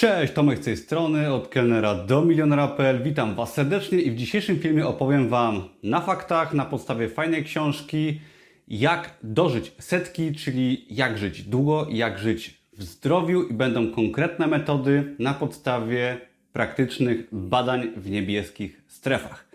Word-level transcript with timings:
Cześć, 0.00 0.32
Tomek 0.32 0.58
z 0.58 0.64
tej 0.64 0.76
strony, 0.76 1.32
od 1.32 1.48
kelnera 1.48 1.94
do 1.94 2.22
milionera.pl. 2.22 3.02
Witam 3.02 3.34
Was 3.34 3.54
serdecznie 3.54 4.00
i 4.00 4.10
w 4.10 4.16
dzisiejszym 4.16 4.58
filmie 4.58 4.86
opowiem 4.86 5.28
Wam 5.28 5.68
na 5.82 6.00
faktach, 6.00 6.54
na 6.54 6.64
podstawie 6.64 7.08
fajnej 7.08 7.44
książki, 7.44 8.20
jak 8.68 9.14
dożyć 9.22 9.72
setki, 9.78 10.32
czyli 10.32 10.86
jak 10.90 11.18
żyć 11.18 11.42
długo, 11.42 11.86
jak 11.90 12.18
żyć 12.18 12.60
w 12.72 12.82
zdrowiu 12.82 13.42
i 13.42 13.54
będą 13.54 13.90
konkretne 13.90 14.46
metody 14.46 15.16
na 15.18 15.34
podstawie 15.34 16.18
praktycznych 16.52 17.26
badań 17.32 17.90
w 17.96 18.10
niebieskich 18.10 18.82
strefach. 18.86 19.48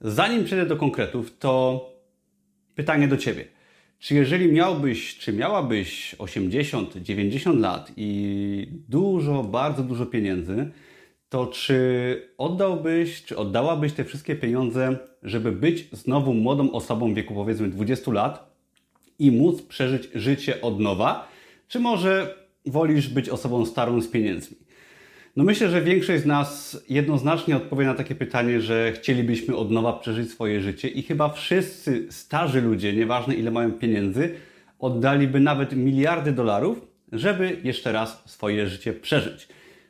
Zanim 0.00 0.44
przejdę 0.44 0.66
do 0.66 0.76
konkretów, 0.76 1.38
to 1.38 1.84
pytanie 2.74 3.08
do 3.08 3.16
Ciebie. 3.16 3.57
Czy 3.98 4.14
jeżeli 4.14 4.52
miałbyś, 4.52 5.18
czy 5.18 5.32
miałabyś 5.32 6.14
80, 6.18 6.96
90 6.96 7.60
lat 7.60 7.92
i 7.96 8.68
dużo, 8.88 9.42
bardzo 9.42 9.82
dużo 9.82 10.06
pieniędzy, 10.06 10.70
to 11.28 11.46
czy 11.46 12.28
oddałbyś, 12.38 13.24
czy 13.24 13.36
oddałabyś 13.36 13.92
te 13.92 14.04
wszystkie 14.04 14.36
pieniądze, 14.36 14.98
żeby 15.22 15.52
być 15.52 15.88
znowu 15.92 16.34
młodą 16.34 16.72
osobą 16.72 17.12
w 17.12 17.14
wieku 17.14 17.34
powiedzmy 17.34 17.68
20 17.68 18.12
lat 18.12 18.56
i 19.18 19.32
móc 19.32 19.62
przeżyć 19.62 20.08
życie 20.14 20.60
od 20.60 20.80
nowa? 20.80 21.28
Czy 21.68 21.80
może 21.80 22.34
wolisz 22.66 23.08
być 23.08 23.28
osobą 23.28 23.66
starą 23.66 24.00
z 24.00 24.08
pieniędzmi? 24.08 24.56
No 25.38 25.44
myślę, 25.44 25.70
że 25.70 25.82
większość 25.82 26.22
z 26.22 26.26
nas 26.26 26.82
jednoznacznie 26.88 27.56
odpowie 27.56 27.86
na 27.86 27.94
takie 27.94 28.14
pytanie, 28.14 28.60
że 28.60 28.92
chcielibyśmy 28.92 29.56
od 29.56 29.70
nowa 29.70 29.92
przeżyć 29.92 30.30
swoje 30.30 30.60
życie 30.60 30.88
i 30.88 31.02
chyba 31.02 31.28
wszyscy 31.28 32.06
starzy 32.10 32.60
ludzie, 32.60 32.92
nieważne 32.92 33.34
ile 33.34 33.50
mają 33.50 33.72
pieniędzy, 33.72 34.34
oddaliby 34.78 35.40
nawet 35.40 35.72
miliardy 35.76 36.32
dolarów, 36.32 36.86
żeby 37.12 37.56
jeszcze 37.64 37.92
raz 37.92 38.22
swoje 38.26 38.66
życie 38.66 38.92
przeżyć. 38.92 39.48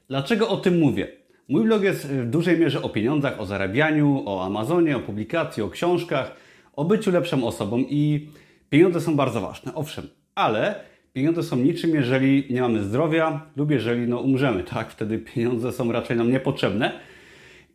Dlaczego 0.08 0.48
o 0.48 0.56
tym 0.56 0.78
mówię? 0.78 1.08
Mój 1.48 1.64
blog 1.64 1.82
jest 1.82 2.06
w 2.06 2.30
dużej 2.30 2.58
mierze 2.58 2.82
o 2.82 2.88
pieniądzach, 2.88 3.40
o 3.40 3.46
zarabianiu, 3.46 4.22
o 4.26 4.44
Amazonie, 4.44 4.96
o 4.96 5.00
publikacji, 5.00 5.62
o 5.62 5.70
książkach, 5.70 6.36
o 6.76 6.84
byciu 6.84 7.10
lepszą 7.10 7.46
osobą 7.46 7.78
i 7.78 8.28
pieniądze 8.70 9.00
są 9.00 9.16
bardzo 9.16 9.40
ważne, 9.40 9.74
owszem, 9.74 10.08
ale 10.34 10.80
Pieniądze 11.18 11.42
są 11.42 11.56
niczym, 11.56 11.94
jeżeli 11.94 12.46
nie 12.50 12.60
mamy 12.60 12.84
zdrowia 12.84 13.46
lub 13.56 13.70
jeżeli 13.70 14.08
no, 14.08 14.18
umrzemy, 14.18 14.62
tak? 14.62 14.90
Wtedy 14.90 15.18
pieniądze 15.18 15.72
są 15.72 15.92
raczej 15.92 16.16
nam 16.16 16.30
niepotrzebne. 16.30 17.00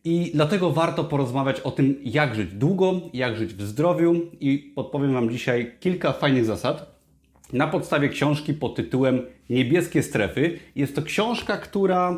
I 0.04 0.32
dlatego 0.34 0.72
warto 0.72 1.04
porozmawiać 1.04 1.60
o 1.60 1.72
tym, 1.72 1.96
jak 2.04 2.36
żyć 2.36 2.54
długo, 2.54 3.02
jak 3.14 3.38
żyć 3.38 3.54
w 3.54 3.62
zdrowiu 3.62 4.16
i 4.40 4.72
podpowiem 4.76 5.14
Wam 5.14 5.30
dzisiaj 5.30 5.72
kilka 5.80 6.14
fajnych 6.14 6.46
zasad 6.46 7.00
na 7.54 7.68
podstawie 7.68 8.10
książki 8.10 8.54
pod 8.54 8.76
tytułem 8.76 9.22
Niebieskie 9.50 10.04
strefy. 10.04 10.60
Jest 10.76 10.96
to 10.96 11.02
książka, 11.02 11.58
która 11.58 12.16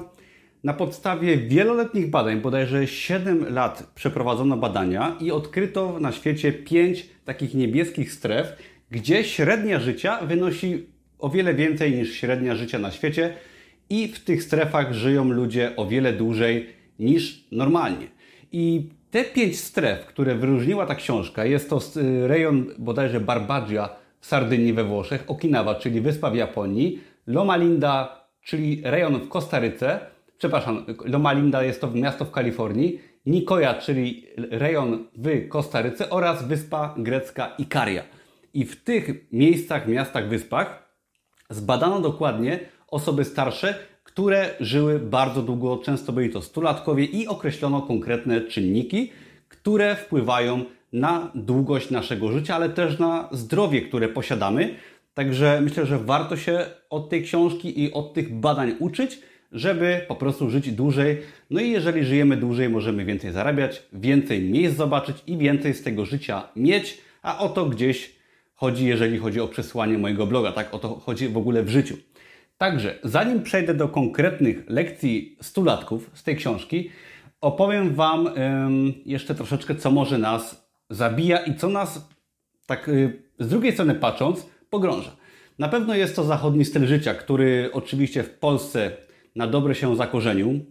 na 0.64 0.74
podstawie 0.74 1.38
wieloletnich 1.38 2.10
badań, 2.10 2.42
bodajże 2.42 2.88
7 2.88 3.54
lat 3.54 3.92
przeprowadzono 3.96 4.58
badania 4.58 5.16
i 5.22 5.32
odkryto 5.32 6.00
na 6.00 6.12
świecie 6.12 6.54
5 6.54 7.10
takich 7.26 7.54
niebieskich 7.54 8.12
stref, 8.12 8.48
gdzie 8.92 9.24
średnia 9.24 9.80
życia 9.80 10.20
wynosi 10.26 10.95
o 11.20 11.30
wiele 11.30 11.54
więcej 11.54 11.96
niż 11.96 12.14
średnia 12.14 12.56
życia 12.56 12.80
na 12.80 12.92
świecie 12.92 13.34
i 13.90 14.08
w 14.08 14.20
tych 14.20 14.44
strefach 14.44 14.94
żyją 14.94 15.30
ludzie 15.32 15.76
o 15.76 15.86
wiele 15.86 16.14
dłużej 16.14 16.70
niż 17.00 17.44
normalnie. 17.52 18.08
I 18.52 18.90
te 19.12 19.24
pięć 19.24 19.60
stref, 19.60 20.06
które 20.06 20.36
wyróżniła 20.36 20.86
ta 20.86 20.96
książka, 20.96 21.46
jest 21.46 21.70
to 21.70 21.80
y, 21.98 22.28
rejon 22.28 22.66
bodajże 22.78 23.20
Barbagia 23.20 23.90
w 24.20 24.26
Sardynii 24.26 24.74
we 24.74 24.84
Włoszech, 24.84 25.24
Okinawa, 25.28 25.76
czyli 25.76 26.02
wyspa 26.02 26.30
w 26.30 26.36
Japonii, 26.36 27.00
Loma 27.28 27.56
Linda, 27.56 28.26
czyli 28.42 28.82
rejon 28.84 29.20
w 29.20 29.30
Kostaryce, 29.30 30.00
przepraszam, 30.38 30.86
Loma 31.06 31.34
Linda 31.34 31.64
jest 31.64 31.82
to 31.82 31.92
miasto 31.92 32.26
w 32.26 32.32
Kalifornii, 32.32 33.00
Nikoja, 33.26 33.74
czyli 33.74 34.28
rejon 34.38 35.08
w 35.18 35.48
Kostaryce 35.48 36.10
oraz 36.10 36.48
wyspa 36.48 36.96
grecka 36.98 37.56
Ikaria. 37.58 38.04
I 38.54 38.66
w 38.66 38.84
tych 38.84 39.32
miejscach, 39.32 39.88
miastach, 39.88 40.30
wyspach 40.30 40.85
Zbadano 41.56 42.00
dokładnie 42.02 42.60
osoby 42.88 43.26
starsze, 43.26 43.76
które 44.04 44.50
żyły 44.60 45.00
bardzo 45.00 45.42
długo, 45.42 45.78
często 45.78 46.14
byli 46.14 46.30
to 46.30 46.42
stulatkowie 46.42 47.06
i 47.06 47.28
określono 47.28 47.82
konkretne 47.82 48.42
czynniki, 48.42 49.12
które 49.50 49.96
wpływają 49.96 50.66
na 50.94 51.32
długość 51.36 51.90
naszego 51.90 52.32
życia, 52.32 52.56
ale 52.56 52.70
też 52.70 53.00
na 53.00 53.30
zdrowie, 53.32 53.82
które 53.82 54.10
posiadamy. 54.10 54.76
Także 55.14 55.62
myślę, 55.62 55.86
że 55.86 56.00
warto 56.00 56.38
się 56.38 56.66
od 56.90 57.10
tej 57.10 57.24
książki 57.24 57.84
i 57.84 57.94
od 57.94 58.14
tych 58.14 58.34
badań 58.34 58.76
uczyć, 58.80 59.20
żeby 59.52 60.02
po 60.08 60.16
prostu 60.16 60.50
żyć 60.50 60.72
dłużej. 60.72 61.22
No 61.50 61.62
i 61.62 61.72
jeżeli 61.72 62.04
żyjemy 62.04 62.38
dłużej, 62.38 62.70
możemy 62.70 63.06
więcej 63.06 63.32
zarabiać, 63.32 63.84
więcej 63.94 64.42
miejsc 64.42 64.78
zobaczyć 64.78 65.18
i 65.28 65.38
więcej 65.38 65.74
z 65.74 65.84
tego 65.84 66.06
życia 66.06 66.44
mieć, 66.56 66.98
a 67.22 67.40
oto 67.40 67.66
gdzieś 67.66 68.16
chodzi, 68.56 68.86
jeżeli 68.86 69.18
chodzi 69.18 69.40
o 69.40 69.48
przesłanie 69.48 69.98
mojego 69.98 70.28
bloga. 70.28 70.52
Tak 70.52 70.74
o 70.74 70.80
to 70.80 70.96
chodzi 70.96 71.30
w 71.30 71.38
ogóle 71.38 71.64
w 71.64 71.70
życiu. 71.70 71.98
Także, 72.58 73.00
zanim 73.04 73.44
przejdę 73.44 73.74
do 73.74 73.88
konkretnych 73.88 74.64
lekcji 74.70 75.38
stulatków 75.42 76.12
z 76.14 76.24
tej 76.24 76.36
książki, 76.36 76.90
opowiem 77.42 77.96
Wam 77.96 78.28
ym, 78.28 78.94
jeszcze 79.06 79.36
troszeczkę, 79.36 79.76
co 79.76 79.92
może 79.92 80.18
nas 80.18 80.70
zabija 80.90 81.38
i 81.38 81.56
co 81.56 81.70
nas, 81.70 82.10
tak 82.66 82.90
y, 82.90 83.24
z 83.40 83.48
drugiej 83.48 83.74
strony 83.74 83.96
patrząc, 83.96 84.50
pogrąża. 84.70 85.16
Na 85.60 85.70
pewno 85.70 85.96
jest 85.96 86.16
to 86.16 86.24
zachodni 86.24 86.66
styl 86.66 86.86
życia, 86.86 87.14
który 87.14 87.70
oczywiście 87.74 88.24
w 88.24 88.30
Polsce 88.30 88.92
na 89.36 89.48
dobre 89.48 89.76
się 89.76 89.96
zakorzenił. 89.96 90.66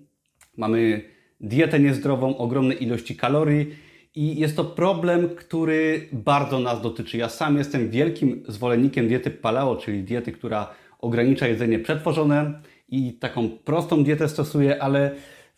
Mamy 0.57 1.03
dietę 1.41 1.81
niezdrową, 1.81 2.37
ogromne 2.37 2.75
ilości 2.75 3.17
kalorii 3.17 3.75
i 4.15 4.41
jest 4.41 4.57
to 4.57 4.65
problem, 4.65 5.29
który 5.37 6.09
bardzo 6.13 6.59
nas 6.59 6.83
dotyczy. 6.83 7.19
Ja 7.19 7.29
sam 7.29 7.59
jestem 7.59 7.91
wielkim 7.91 8.43
zwolennikiem 8.49 9.09
diety 9.09 9.31
paleo, 9.31 9.77
czyli 9.77 10.03
diety, 10.03 10.33
która 10.33 10.71
ogranicza 10.99 11.49
jedzenie 11.49 11.79
przetworzone 11.79 12.61
i 12.89 13.13
taką 13.13 13.49
prostą 13.51 14.05
dietę 14.05 14.29
stosuję, 14.29 14.83
ale 14.83 15.11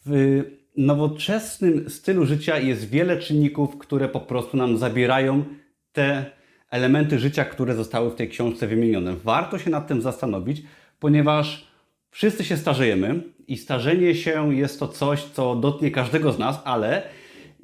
w 0.07 0.43
nowoczesnym 0.77 1.91
stylu 1.91 2.27
życia 2.27 2.59
jest 2.59 2.91
wiele 2.91 3.19
czynników, 3.19 3.79
które 3.79 4.09
po 4.09 4.21
prostu 4.21 4.57
nam 4.57 4.77
zabierają 4.79 5.45
te 5.93 6.25
elementy 6.71 7.19
życia, 7.19 7.45
które 7.45 7.75
zostały 7.75 8.11
w 8.11 8.15
tej 8.15 8.29
książce 8.29 8.67
wymienione. 8.67 9.15
Warto 9.25 9.59
się 9.59 9.71
nad 9.71 9.89
tym 9.89 10.03
zastanowić, 10.03 10.63
ponieważ 10.99 11.67
wszyscy 12.11 12.45
się 12.45 12.57
starzejemy 12.57 13.23
i 13.49 13.57
starzenie 13.57 14.15
się 14.15 14.55
jest 14.55 14.81
to 14.81 14.89
coś, 14.89 15.23
co 15.23 15.57
dotknie 15.57 15.91
każdego 15.91 16.33
z 16.33 16.39
nas, 16.39 16.63
ale 16.65 17.03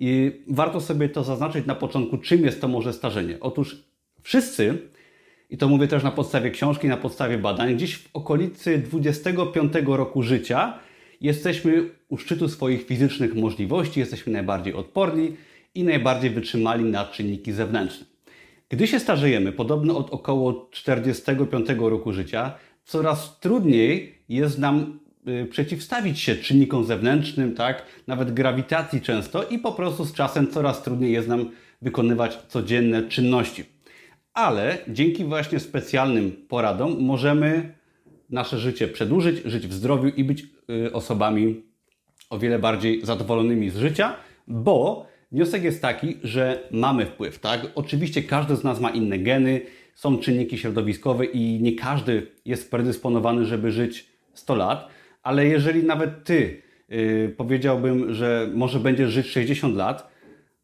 i 0.04 0.32
warto 0.48 0.80
sobie 0.80 1.08
to 1.08 1.24
zaznaczyć 1.24 1.66
na 1.66 1.74
początku, 1.74 2.18
czym 2.18 2.44
jest 2.44 2.60
to 2.60 2.68
może 2.68 2.92
starzenie. 2.92 3.36
Otóż 3.40 3.76
wszyscy, 4.22 4.78
i 5.50 5.58
to 5.58 5.68
mówię 5.68 5.88
też 5.88 6.02
na 6.02 6.10
podstawie 6.10 6.50
książki, 6.50 6.88
na 6.88 6.96
podstawie 6.96 7.38
badań, 7.38 7.74
gdzieś 7.74 7.96
w 7.96 8.08
okolicy 8.14 8.78
25 8.78 9.72
roku 9.86 10.22
życia 10.22 10.78
jesteśmy 11.20 11.90
u 12.08 12.16
szczytu 12.16 12.48
swoich 12.48 12.86
fizycznych 12.86 13.34
możliwości, 13.34 14.00
jesteśmy 14.00 14.32
najbardziej 14.32 14.74
odporni 14.74 15.36
i 15.74 15.84
najbardziej 15.84 16.30
wytrzymali 16.30 16.84
na 16.84 17.04
czynniki 17.04 17.52
zewnętrzne. 17.52 18.06
Gdy 18.68 18.86
się 18.86 19.00
starzejemy, 19.00 19.52
podobno 19.52 19.98
od 19.98 20.10
około 20.10 20.68
45 20.70 21.68
roku 21.78 22.12
życia, 22.12 22.54
coraz 22.84 23.40
trudniej 23.40 24.18
jest 24.28 24.58
nam 24.58 24.98
przeciwstawić 25.50 26.20
się 26.20 26.36
czynnikom 26.36 26.84
zewnętrznym, 26.84 27.54
tak, 27.54 27.82
nawet 28.06 28.34
grawitacji 28.34 29.00
często 29.00 29.44
i 29.44 29.58
po 29.58 29.72
prostu 29.72 30.04
z 30.04 30.12
czasem 30.12 30.48
coraz 30.48 30.82
trudniej 30.82 31.12
jest 31.12 31.28
nam 31.28 31.50
wykonywać 31.82 32.38
codzienne 32.48 33.02
czynności. 33.08 33.64
Ale 34.34 34.78
dzięki 34.88 35.24
właśnie 35.24 35.60
specjalnym 35.60 36.32
poradom 36.48 37.00
możemy 37.00 37.74
nasze 38.30 38.58
życie 38.58 38.88
przedłużyć, 38.88 39.44
żyć 39.44 39.66
w 39.66 39.72
zdrowiu 39.72 40.08
i 40.08 40.24
być 40.24 40.44
y, 40.70 40.92
osobami 40.92 41.62
o 42.30 42.38
wiele 42.38 42.58
bardziej 42.58 43.06
zadowolonymi 43.06 43.70
z 43.70 43.76
życia, 43.76 44.16
bo 44.46 45.06
wniosek 45.32 45.64
jest 45.64 45.82
taki, 45.82 46.16
że 46.22 46.68
mamy 46.70 47.06
wpływ, 47.06 47.38
tak? 47.38 47.66
Oczywiście 47.74 48.22
każdy 48.22 48.56
z 48.56 48.64
nas 48.64 48.80
ma 48.80 48.90
inne 48.90 49.18
geny, 49.18 49.60
są 49.94 50.18
czynniki 50.18 50.58
środowiskowe 50.58 51.24
i 51.24 51.62
nie 51.62 51.72
każdy 51.72 52.26
jest 52.44 52.70
predysponowany, 52.70 53.44
żeby 53.44 53.72
żyć 53.72 54.06
100 54.34 54.54
lat 54.54 54.88
ale 55.22 55.46
jeżeli 55.46 55.84
nawet 55.84 56.24
ty 56.24 56.62
yy, 56.88 57.34
powiedziałbym, 57.36 58.14
że 58.14 58.48
może 58.54 58.80
będziesz 58.80 59.10
żyć 59.10 59.26
60 59.26 59.76
lat, 59.76 60.12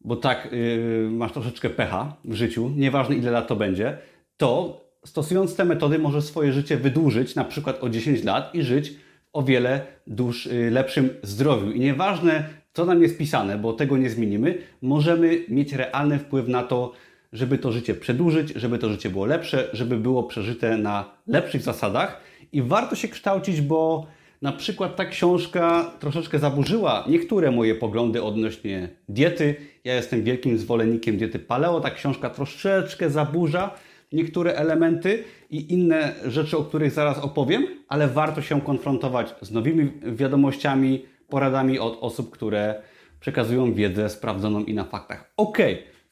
bo 0.01 0.15
tak 0.15 0.49
yy, 0.51 1.09
masz 1.11 1.31
troszeczkę 1.31 1.69
pecha 1.69 2.15
w 2.25 2.33
życiu, 2.33 2.71
nieważne 2.75 3.15
ile 3.15 3.31
lat 3.31 3.47
to 3.47 3.55
będzie, 3.55 3.97
to 4.37 4.81
stosując 5.05 5.55
te 5.55 5.65
metody 5.65 5.99
możesz 5.99 6.23
swoje 6.23 6.53
życie 6.53 6.77
wydłużyć 6.77 7.35
na 7.35 7.43
przykład 7.43 7.83
o 7.83 7.89
10 7.89 8.23
lat 8.23 8.55
i 8.55 8.63
żyć 8.63 8.89
w 8.89 9.09
o 9.33 9.43
wiele 9.43 9.81
dłuż, 10.07 10.45
yy, 10.45 10.71
lepszym 10.71 11.09
zdrowiu. 11.23 11.71
I 11.71 11.79
nieważne 11.79 12.59
co 12.73 12.85
nam 12.85 13.01
jest 13.01 13.17
pisane, 13.17 13.57
bo 13.57 13.73
tego 13.73 13.97
nie 13.97 14.09
zmienimy, 14.09 14.57
możemy 14.81 15.45
mieć 15.49 15.73
realny 15.73 16.19
wpływ 16.19 16.47
na 16.47 16.63
to, 16.63 16.91
żeby 17.33 17.57
to 17.57 17.71
życie 17.71 17.93
przedłużyć, 17.93 18.53
żeby 18.55 18.77
to 18.77 18.89
życie 18.89 19.09
było 19.09 19.25
lepsze, 19.25 19.69
żeby 19.73 19.97
było 19.97 20.23
przeżyte 20.23 20.77
na 20.77 21.11
lepszych 21.27 21.61
zasadach. 21.61 22.21
I 22.51 22.61
warto 22.61 22.95
się 22.95 23.07
kształcić, 23.07 23.61
bo 23.61 24.07
Na 24.41 24.51
przykład 24.51 24.95
ta 24.95 25.05
książka 25.05 25.91
troszeczkę 25.99 26.39
zaburzyła 26.39 27.05
niektóre 27.09 27.51
moje 27.51 27.75
poglądy 27.75 28.23
odnośnie 28.23 28.89
diety. 29.09 29.55
Ja 29.83 29.95
jestem 29.95 30.23
wielkim 30.23 30.57
zwolennikiem 30.57 31.17
diety 31.17 31.39
paleo. 31.39 31.79
Ta 31.79 31.91
książka 31.91 32.29
troszeczkę 32.29 33.09
zaburza 33.09 33.75
niektóre 34.11 34.55
elementy 34.55 35.23
i 35.49 35.73
inne 35.73 36.15
rzeczy, 36.25 36.57
o 36.57 36.63
których 36.63 36.91
zaraz 36.91 37.17
opowiem, 37.17 37.67
ale 37.87 38.07
warto 38.07 38.41
się 38.41 38.61
konfrontować 38.61 39.35
z 39.41 39.51
nowymi 39.51 39.91
wiadomościami, 40.03 41.05
poradami 41.29 41.79
od 41.79 41.97
osób, 42.01 42.31
które 42.31 42.81
przekazują 43.19 43.73
wiedzę 43.73 44.09
sprawdzoną 44.09 44.63
i 44.63 44.73
na 44.73 44.83
faktach. 44.83 45.33
Ok, 45.37 45.57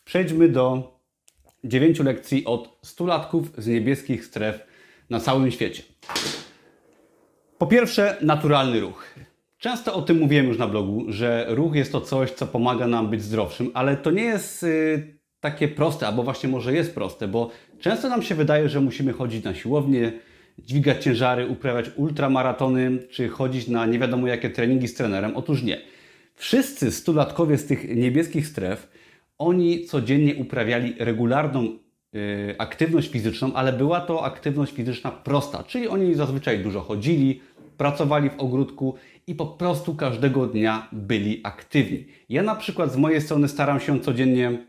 przejdźmy 0.03 0.49
do 0.49 0.93
dziewięciu 1.63 2.03
lekcji 2.03 2.45
od 2.45 2.79
stulatków 2.81 3.51
z 3.57 3.67
niebieskich 3.67 4.25
stref 4.25 4.59
na 5.09 5.19
całym 5.19 5.51
świecie. 5.51 5.83
Po 7.57 7.67
pierwsze, 7.67 8.17
naturalny 8.21 8.79
ruch. 8.79 9.15
Często 9.57 9.93
o 9.93 10.01
tym 10.01 10.19
mówiłem 10.19 10.47
już 10.47 10.57
na 10.57 10.67
blogu, 10.67 11.05
że 11.07 11.45
ruch 11.49 11.75
jest 11.75 11.91
to 11.91 12.01
coś, 12.01 12.31
co 12.31 12.47
pomaga 12.47 12.87
nam 12.87 13.09
być 13.09 13.21
zdrowszym, 13.21 13.71
ale 13.73 13.97
to 13.97 14.11
nie 14.11 14.23
jest 14.23 14.63
y, 14.63 15.17
takie 15.39 15.67
proste, 15.67 16.07
albo 16.07 16.23
właśnie 16.23 16.49
może 16.49 16.73
jest 16.73 16.95
proste, 16.95 17.27
bo 17.27 17.49
często 17.79 18.09
nam 18.09 18.21
się 18.21 18.35
wydaje, 18.35 18.69
że 18.69 18.81
musimy 18.81 19.13
chodzić 19.13 19.43
na 19.43 19.55
siłownię, 19.55 20.11
dźwigać 20.59 21.03
ciężary, 21.03 21.47
uprawiać 21.47 21.85
ultramaratony, 21.95 22.97
czy 23.09 23.29
chodzić 23.29 23.67
na 23.67 23.85
nie 23.85 23.99
wiadomo 23.99 24.27
jakie 24.27 24.49
treningi 24.49 24.87
z 24.87 24.93
trenerem. 24.93 25.37
Otóż 25.37 25.63
nie. 25.63 25.81
Wszyscy 26.35 26.91
stulatkowie 26.91 27.57
z 27.57 27.65
tych 27.65 27.95
niebieskich 27.95 28.47
stref, 28.47 28.89
oni 29.37 29.85
codziennie 29.85 30.35
uprawiali 30.35 30.95
regularną 30.99 31.77
aktywność 32.57 33.09
fizyczną, 33.11 33.53
ale 33.53 33.73
była 33.73 34.01
to 34.01 34.25
aktywność 34.25 34.73
fizyczna 34.73 35.11
prosta, 35.11 35.63
czyli 35.63 35.87
oni 35.87 36.15
zazwyczaj 36.15 36.59
dużo 36.59 36.81
chodzili, 36.81 37.41
pracowali 37.77 38.29
w 38.29 38.39
ogródku 38.39 38.95
i 39.27 39.35
po 39.35 39.45
prostu 39.45 39.95
każdego 39.95 40.47
dnia 40.47 40.87
byli 40.91 41.41
aktywni. 41.43 42.05
Ja 42.29 42.43
na 42.43 42.55
przykład 42.55 42.91
z 42.91 42.97
mojej 42.97 43.21
strony 43.21 43.47
staram 43.47 43.79
się 43.79 43.99
codziennie 43.99 44.67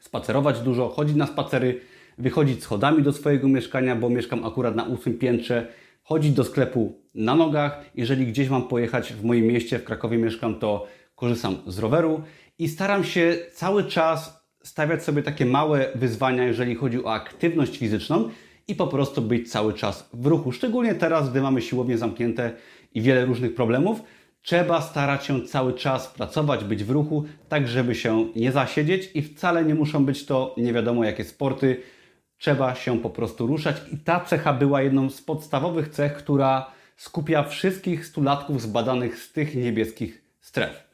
spacerować 0.00 0.60
dużo, 0.60 0.88
chodzić 0.88 1.16
na 1.16 1.26
spacery, 1.26 1.80
wychodzić 2.18 2.62
schodami 2.62 3.02
do 3.02 3.12
swojego 3.12 3.48
mieszkania, 3.48 3.96
bo 3.96 4.10
mieszkam 4.10 4.44
akurat 4.44 4.76
na 4.76 4.84
ósmym 4.84 5.18
piętrze, 5.18 5.68
chodzić 6.02 6.32
do 6.32 6.44
sklepu 6.44 7.02
na 7.14 7.34
nogach. 7.34 7.84
Jeżeli 7.94 8.26
gdzieś 8.26 8.48
mam 8.48 8.68
pojechać 8.68 9.12
w 9.12 9.24
moim 9.24 9.46
mieście, 9.46 9.78
w 9.78 9.84
Krakowie 9.84 10.18
mieszkam, 10.18 10.58
to 10.58 10.86
korzystam 11.14 11.56
z 11.66 11.78
roweru 11.78 12.22
i 12.58 12.68
staram 12.68 13.04
się 13.04 13.36
cały 13.52 13.84
czas 13.84 14.43
stawiać 14.64 15.04
sobie 15.04 15.22
takie 15.22 15.46
małe 15.46 15.88
wyzwania, 15.94 16.44
jeżeli 16.44 16.74
chodzi 16.74 17.04
o 17.04 17.12
aktywność 17.12 17.78
fizyczną 17.78 18.28
i 18.68 18.74
po 18.74 18.86
prostu 18.86 19.22
być 19.22 19.50
cały 19.50 19.72
czas 19.72 20.08
w 20.12 20.26
ruchu. 20.26 20.52
Szczególnie 20.52 20.94
teraz, 20.94 21.30
gdy 21.30 21.40
mamy 21.40 21.62
siłownie 21.62 21.98
zamknięte 21.98 22.52
i 22.94 23.00
wiele 23.00 23.24
różnych 23.24 23.54
problemów, 23.54 24.02
trzeba 24.42 24.80
starać 24.80 25.24
się 25.24 25.42
cały 25.42 25.72
czas 25.72 26.06
pracować, 26.06 26.64
być 26.64 26.84
w 26.84 26.90
ruchu, 26.90 27.24
tak 27.48 27.68
żeby 27.68 27.94
się 27.94 28.28
nie 28.36 28.52
zasiedzieć 28.52 29.10
i 29.14 29.22
wcale 29.22 29.64
nie 29.64 29.74
muszą 29.74 30.04
być 30.04 30.26
to 30.26 30.54
nie 30.56 30.72
wiadomo 30.72 31.04
jakie 31.04 31.24
sporty. 31.24 31.82
Trzeba 32.38 32.74
się 32.74 32.98
po 32.98 33.10
prostu 33.10 33.46
ruszać 33.46 33.76
i 33.92 33.98
ta 33.98 34.20
cecha 34.20 34.52
była 34.52 34.82
jedną 34.82 35.10
z 35.10 35.22
podstawowych 35.22 35.88
cech, 35.88 36.14
która 36.14 36.70
skupia 36.96 37.42
wszystkich 37.42 38.06
stulatków 38.06 38.62
zbadanych 38.62 39.18
z 39.18 39.32
tych 39.32 39.54
niebieskich 39.54 40.22
stref. 40.40 40.84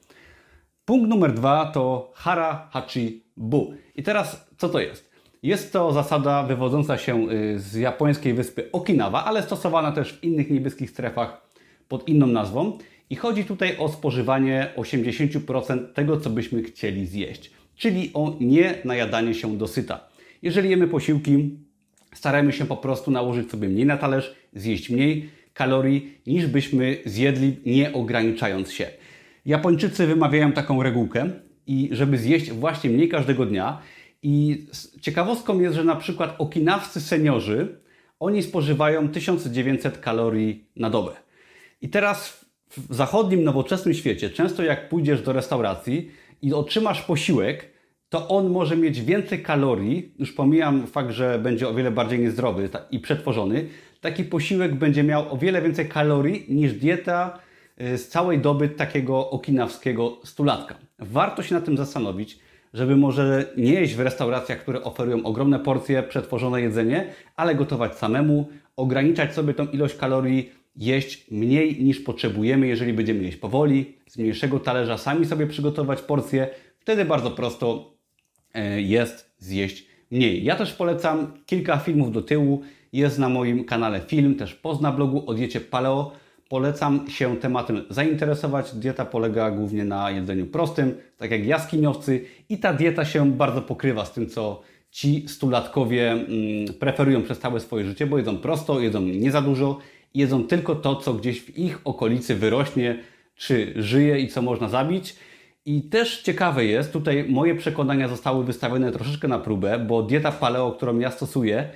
Punkt 0.85 1.09
numer 1.09 1.35
dwa 1.35 1.67
to 1.67 2.13
hara, 2.15 2.69
hachi, 2.73 3.25
bu. 3.41 3.75
I 3.97 4.03
teraz 4.03 4.47
co 4.57 4.69
to 4.69 4.81
jest? 4.81 5.11
Jest 5.43 5.73
to 5.73 5.93
zasada 5.93 6.43
wywodząca 6.43 6.99
się 6.99 7.31
y, 7.31 7.59
z 7.59 7.75
japońskiej 7.75 8.35
wyspy 8.35 8.73
Okinawa, 8.73 9.25
ale 9.25 9.43
stosowana 9.43 9.93
też 9.93 10.13
w 10.13 10.25
innych 10.25 10.51
niebieskich 10.51 10.91
strefach 10.91 11.51
pod 11.89 12.09
inną 12.09 12.27
nazwą. 12.27 12.79
I 13.11 13.17
chodzi 13.17 13.45
tutaj 13.45 13.77
o 13.79 13.89
spożywanie 13.89 14.73
80% 14.77 15.93
tego, 15.93 16.21
co 16.21 16.31
byśmy 16.31 16.63
chcieli 16.63 17.07
zjeść, 17.07 17.51
czyli 17.77 18.11
o 18.15 18.37
nie 18.41 18.75
najadanie 18.85 19.35
się 19.35 19.59
dosyta. 19.59 20.09
Jeżeli 20.43 20.71
jemy 20.71 20.89
posiłki, 20.89 21.59
staramy 22.15 22.53
się 22.53 22.65
po 22.65 22.77
prostu 22.77 23.11
nałożyć 23.11 23.51
sobie 23.51 23.69
mniej 23.69 23.87
na 23.87 23.97
talerz, 23.97 24.35
zjeść 24.53 24.91
mniej 24.91 25.31
kalorii, 25.55 26.19
niż 26.27 26.47
byśmy 26.47 26.97
zjedli, 27.05 27.57
nie 27.67 27.93
ograniczając 27.93 28.73
się. 28.73 28.87
Japończycy 29.47 30.07
wymawiają 30.07 30.53
taką 30.53 30.83
regułkę, 30.83 31.31
i 31.71 31.89
żeby 31.93 32.19
zjeść 32.19 32.53
właśnie 32.53 32.91
mniej 32.91 33.09
każdego 33.09 33.47
dnia. 33.47 33.79
I 34.23 34.67
ciekawostką 35.01 35.61
jest, 35.61 35.77
że 35.77 35.85
na 35.85 35.97
przykład 35.97 36.35
okinawscy 36.39 37.01
seniorzy, 37.01 37.79
oni 38.21 38.43
spożywają 38.43 39.09
1900 39.09 39.99
kalorii 39.99 40.65
na 40.77 40.91
dobę. 40.91 41.13
I 41.83 41.89
teraz 41.89 42.45
w 42.71 42.95
zachodnim, 42.95 43.45
nowoczesnym 43.45 43.95
świecie, 43.95 44.31
często 44.31 44.63
jak 44.63 44.89
pójdziesz 44.89 45.23
do 45.23 45.33
restauracji 45.33 46.11
i 46.43 46.55
otrzymasz 46.55 47.03
posiłek, 47.03 47.71
to 48.09 48.29
on 48.29 48.51
może 48.51 48.77
mieć 48.77 49.01
więcej 49.01 49.43
kalorii, 49.43 50.15
już 50.19 50.33
pomijam 50.33 50.87
fakt, 50.87 51.11
że 51.11 51.39
będzie 51.39 51.69
o 51.69 51.75
wiele 51.75 51.91
bardziej 51.91 52.19
niezdrowy 52.19 52.69
i 52.91 53.01
przetworzony, 53.01 53.69
taki 54.01 54.25
posiłek 54.25 54.75
będzie 54.75 55.03
miał 55.03 55.35
o 55.35 55.37
wiele 55.37 55.63
więcej 55.63 55.89
kalorii 55.89 56.47
niż 56.49 56.73
dieta 56.73 57.39
z 57.81 58.09
całej 58.09 58.39
doby 58.39 58.69
takiego 58.69 59.31
okinawskiego 59.31 60.19
stulatka. 60.25 60.75
Warto 60.99 61.43
się 61.43 61.55
nad 61.55 61.65
tym 61.65 61.77
zastanowić, 61.77 62.39
żeby 62.75 62.97
może 62.97 63.53
nie 63.57 63.73
jeść 63.73 63.95
w 63.95 64.01
restauracjach, 64.01 64.59
które 64.59 64.83
oferują 64.83 65.23
ogromne 65.25 65.59
porcje, 65.59 66.03
przetworzone 66.03 66.61
jedzenie, 66.61 67.07
ale 67.37 67.55
gotować 67.55 67.95
samemu, 67.95 68.49
ograniczać 68.77 69.35
sobie 69.35 69.55
tą 69.55 69.67
ilość 69.67 69.95
kalorii, 69.95 70.51
jeść 70.77 71.31
mniej 71.31 71.85
niż 71.85 72.01
potrzebujemy, 72.01 72.67
jeżeli 72.67 72.93
będziemy 72.93 73.23
jeść 73.23 73.37
powoli, 73.37 73.97
z 74.07 74.19
mniejszego 74.19 74.61
talerza, 74.61 74.99
sami 74.99 75.27
sobie 75.27 75.47
przygotować 75.47 76.03
porcje, 76.03 76.49
wtedy 76.79 77.05
bardzo 77.05 77.31
prosto 77.31 77.95
e, 78.55 78.81
jest 78.81 79.35
zjeść 79.39 79.87
mniej. 80.11 80.45
Ja 80.45 80.57
też 80.57 80.73
polecam 80.73 81.33
kilka 81.47 81.77
filmów 81.77 82.13
do 82.13 82.23
tyłu. 82.23 82.63
Jest 82.93 83.19
na 83.19 83.29
moim 83.29 83.65
kanale 83.65 84.01
film, 84.01 84.35
też 84.35 84.55
post 84.55 84.81
na 84.81 84.93
blogu 84.93 85.23
o 85.27 85.35
diecie 85.35 85.61
paleo. 85.61 86.13
Polecam 86.51 87.11
się 87.11 87.37
tematem 87.37 87.85
zainteresować. 87.91 88.75
Dieta 88.75 89.05
polega 89.05 89.51
głównie 89.51 89.85
na 89.85 90.11
jedzeniu 90.11 90.47
prostym, 90.47 90.95
tak 91.17 91.31
jak 91.31 91.47
jaskiniowcy 91.47 92.25
i 92.49 92.59
ta 92.59 92.73
dieta 92.73 93.05
się 93.05 93.33
bardzo 93.33 93.63
pokrywa 93.63 94.05
z 94.05 94.13
tym, 94.13 94.29
co 94.29 94.63
ci 94.91 95.29
stulatkowie 95.29 96.13
mm, 96.13 96.29
preferują 96.81 97.23
przez 97.23 97.39
całe 97.39 97.61
swoje 97.61 97.85
życie, 97.85 98.07
bo 98.07 98.19
jedzą 98.19 98.39
prosto, 98.39 98.81
jedzą 98.81 99.01
nie 99.01 99.31
za 99.31 99.43
dużo 99.43 99.79
jedzą 100.15 100.45
tylko 100.45 100.75
to, 100.75 100.97
co 100.97 101.15
gdzieś 101.15 101.41
w 101.41 101.59
ich 101.59 101.81
okolicy 101.85 102.35
wyrośnie, 102.35 102.99
czy 103.35 103.73
żyje 103.77 104.21
i 104.21 104.29
co 104.29 104.43
można 104.43 104.69
zabić. 104.69 105.17
I 105.67 105.83
też 105.83 106.23
ciekawe 106.23 106.65
jest, 106.65 106.93
tutaj 106.93 107.27
moje 107.29 107.55
przekonania 107.55 108.09
zostały 108.09 108.45
wystawione 108.45 108.93
troszeczkę 108.93 109.29
na 109.29 109.39
próbę, 109.39 109.79
bo 109.79 110.03
dieta 110.03 110.33
paleo, 110.33 110.73
którą 110.73 110.99
ja 110.99 111.11
stosuję, 111.11 111.71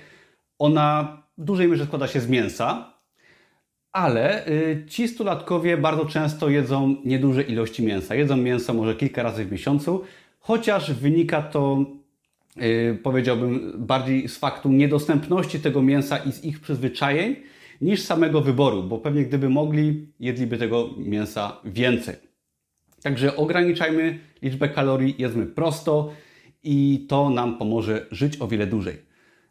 ona 0.58 1.18
w 1.38 1.44
dużej 1.44 1.68
mierze 1.68 1.86
składa 1.86 2.06
się 2.06 2.20
z 2.20 2.28
mięsa, 2.28 2.93
ale 3.94 4.48
y, 4.48 4.84
ci 4.88 5.08
stulatkowie 5.08 5.76
bardzo 5.76 6.06
często 6.06 6.48
jedzą 6.48 6.96
nieduże 7.04 7.42
ilości 7.42 7.82
mięsa. 7.82 8.14
Jedzą 8.14 8.36
mięso 8.36 8.74
może 8.74 8.94
kilka 8.94 9.22
razy 9.22 9.44
w 9.44 9.52
miesiącu, 9.52 10.04
chociaż 10.40 10.92
wynika 10.92 11.42
to, 11.42 11.84
y, 12.62 12.98
powiedziałbym, 13.02 13.72
bardziej 13.76 14.28
z 14.28 14.38
faktu 14.38 14.68
niedostępności 14.68 15.60
tego 15.60 15.82
mięsa 15.82 16.18
i 16.18 16.32
z 16.32 16.44
ich 16.44 16.60
przyzwyczajeń, 16.60 17.36
niż 17.80 18.02
samego 18.02 18.40
wyboru, 18.40 18.82
bo 18.82 18.98
pewnie 18.98 19.24
gdyby 19.24 19.48
mogli, 19.48 20.06
jedliby 20.20 20.58
tego 20.58 20.90
mięsa 20.96 21.56
więcej. 21.64 22.16
Także 23.02 23.36
ograniczajmy 23.36 24.18
liczbę 24.42 24.68
kalorii, 24.68 25.14
jedzmy 25.18 25.46
prosto 25.46 26.12
i 26.62 27.06
to 27.08 27.30
nam 27.30 27.58
pomoże 27.58 28.06
żyć 28.10 28.40
o 28.40 28.48
wiele 28.48 28.66
dłużej. 28.66 28.96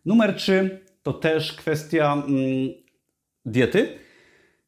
Numer 0.06 0.36
3 0.36 0.80
to 1.04 1.14
też 1.14 1.54
kwestia 1.54 2.14
mm, 2.14 2.70
diety. 3.46 4.03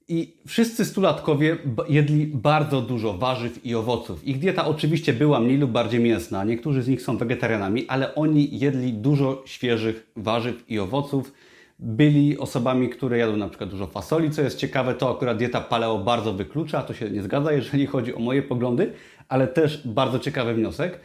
I 0.08 0.38
wszyscy 0.48 0.86
stulatkowie 0.86 1.58
jedli 1.90 2.28
bardzo 2.28 2.82
dużo 2.82 3.14
warzyw 3.14 3.66
i 3.66 3.76
owoców. 3.76 4.28
Ich 4.28 4.40
dieta 4.40 4.68
oczywiście 4.68 5.14
była 5.14 5.40
mniej 5.40 5.58
lub 5.58 5.72
bardziej 5.72 6.00
mięsna, 6.00 6.44
niektórzy 6.44 6.84
z 6.84 6.88
nich 6.88 7.02
są 7.02 7.18
wegetarianami, 7.18 7.88
ale 7.88 8.16
oni 8.16 8.60
jedli 8.60 8.94
dużo 8.94 9.44
świeżych 9.46 10.12
warzyw 10.16 10.70
i 10.70 10.80
owoców 10.80 11.34
byli 11.80 12.38
osobami, 12.38 12.90
które 12.90 13.18
jadły 13.18 13.38
na 13.38 13.50
przykład 13.50 13.70
dużo 13.70 13.88
fasoli, 13.88 14.32
co 14.32 14.42
jest 14.42 14.58
ciekawe, 14.58 14.94
to 14.94 15.16
akurat 15.16 15.38
dieta 15.38 15.62
paleo 15.62 15.98
bardzo 15.98 16.34
wyklucza, 16.34 16.82
to 16.82 16.94
się 16.94 17.10
nie 17.10 17.24
zgadza, 17.24 17.52
jeżeli 17.52 17.86
chodzi 17.86 18.16
o 18.16 18.20
moje 18.20 18.42
poglądy, 18.42 18.94
ale 19.30 19.48
też 19.48 19.88
bardzo 19.88 20.20
ciekawy 20.20 20.54
wniosek. 20.54 21.00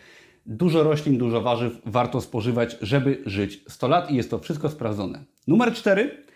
Dużo 0.46 0.82
roślin, 0.82 1.18
dużo 1.18 1.40
warzyw 1.40 1.72
warto 1.86 2.20
spożywać, 2.20 2.76
żeby 2.82 3.22
żyć 3.26 3.64
100 3.68 3.88
lat 3.88 4.10
i 4.10 4.16
jest 4.16 4.30
to 4.30 4.38
wszystko 4.38 4.68
sprawdzone. 4.68 5.24
Numer 5.46 5.74
4, 5.74 6.29